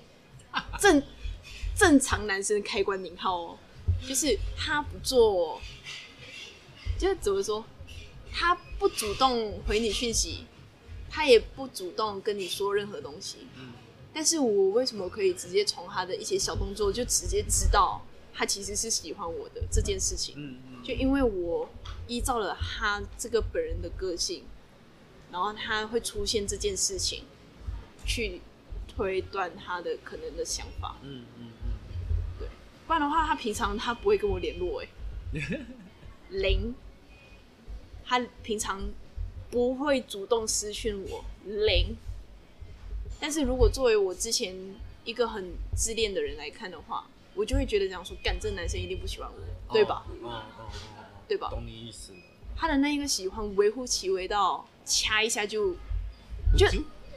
[0.82, 1.04] 正
[1.76, 3.58] 正常男生开关引号哦，
[4.08, 5.62] 就是他不做，
[6.98, 7.64] 就是怎么说，
[8.32, 10.46] 他不主动回你讯息，
[11.10, 13.73] 他也不主动跟你说任何东西，嗯
[14.14, 18.00] 但是我为什么可以直接从他的一些小动作就直接知道
[18.34, 20.36] 他其实是喜欢我的这件事情？
[20.38, 21.68] 嗯嗯，就因为我
[22.08, 24.44] 依照了他这个本人的个性，
[25.32, 27.24] 然后他会出现这件事情，
[28.06, 28.42] 去
[28.88, 30.96] 推断他的可能的想法。
[31.02, 31.72] 嗯嗯嗯，
[32.40, 32.48] 对
[32.86, 34.88] 不然的话，他平常他不会跟我联络，哎，
[36.30, 36.74] 零。
[38.06, 38.82] 他平常
[39.50, 41.96] 不会主动私讯我，零。
[43.20, 44.56] 但是如果作为我之前
[45.06, 47.06] 一个很自恋的人来看的话，
[47.36, 50.06] 我就会觉得这样说，干这男生一定不喜欢我，对吧？
[50.22, 50.72] 哦哦哦，
[51.28, 52.12] 对吧懂你意思，
[52.56, 55.74] 他的那一个喜欢微乎其微到掐一下就
[56.58, 56.68] 就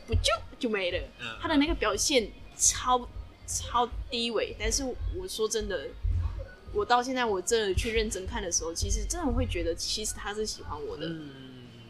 [0.07, 0.99] 不就就没了。
[1.20, 3.09] 嗯他的那个表现超
[3.47, 4.84] 超低微，但是
[5.16, 5.88] 我说真的，
[6.72, 11.07] 我到现在我真的去认真看的时候，其实真的会觉得，其实他是喜欢我的。
[11.09, 11.30] 嗯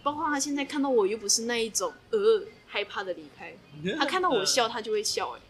[0.02, 2.40] 包括他现在看到我又不是那一种呃
[2.76, 5.40] 害怕的离开，嗯， 他看到我笑他就会笑、哎，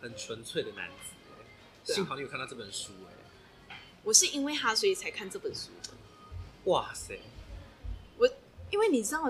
[0.00, 0.94] 很纯粹的男子
[1.36, 2.92] 哎，幸好你有看到这本书
[3.68, 5.90] 哎，我是因为他所以才看这本书的。
[6.70, 7.18] 哇塞，
[8.18, 8.28] 我
[8.70, 9.24] 因为你知道，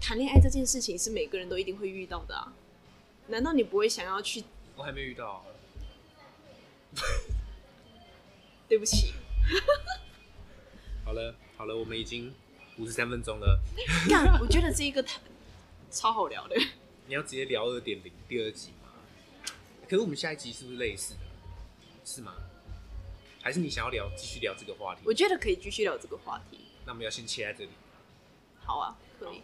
[0.00, 2.52] 谈恋爱这件事情是每个人都一定会遇到的啊，
[3.28, 4.42] 难道你不会想要去？
[4.74, 5.44] 我还没遇到，
[8.68, 9.12] 对不起，
[11.06, 12.34] 好了好了，我们已经
[12.78, 13.60] 五十三分钟了，
[14.08, 15.22] 干，我觉得这一个谈
[15.92, 16.56] 超好聊的。
[17.06, 18.88] 你要直接聊二点零第二集吗？
[19.84, 21.20] 可是我们下一集是不是类似的？
[22.04, 22.34] 是吗？
[23.42, 25.02] 还是你想要聊继续聊这个话题？
[25.04, 26.60] 我觉得可以继续聊这个话题。
[26.86, 27.70] 那我们要先切在这里，
[28.64, 29.42] 好啊，可以，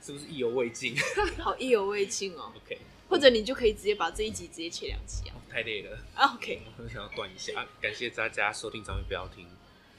[0.00, 0.96] 是不是意犹未尽
[1.38, 2.52] 好意犹未尽哦。
[2.64, 5.34] OK，或者你就可以直接把这一集直接切两集啊。
[5.50, 7.60] 太累了，啊 OK，我想要断一下。
[7.60, 9.46] 啊感谢大家收听，咱们不要听。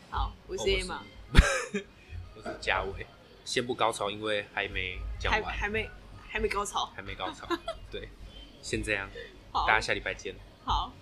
[0.09, 1.03] 好，我是哦 A 嘛，
[2.36, 3.05] 我是嘉伟，
[3.49, 5.89] 先不高潮，因为还没讲还完，还没
[6.29, 6.85] 还没高潮。
[6.95, 7.47] 还没高潮。
[7.89, 8.07] 对，
[8.61, 9.09] 先这样，
[9.51, 10.35] 好大家下礼拜见。
[10.63, 10.93] 好，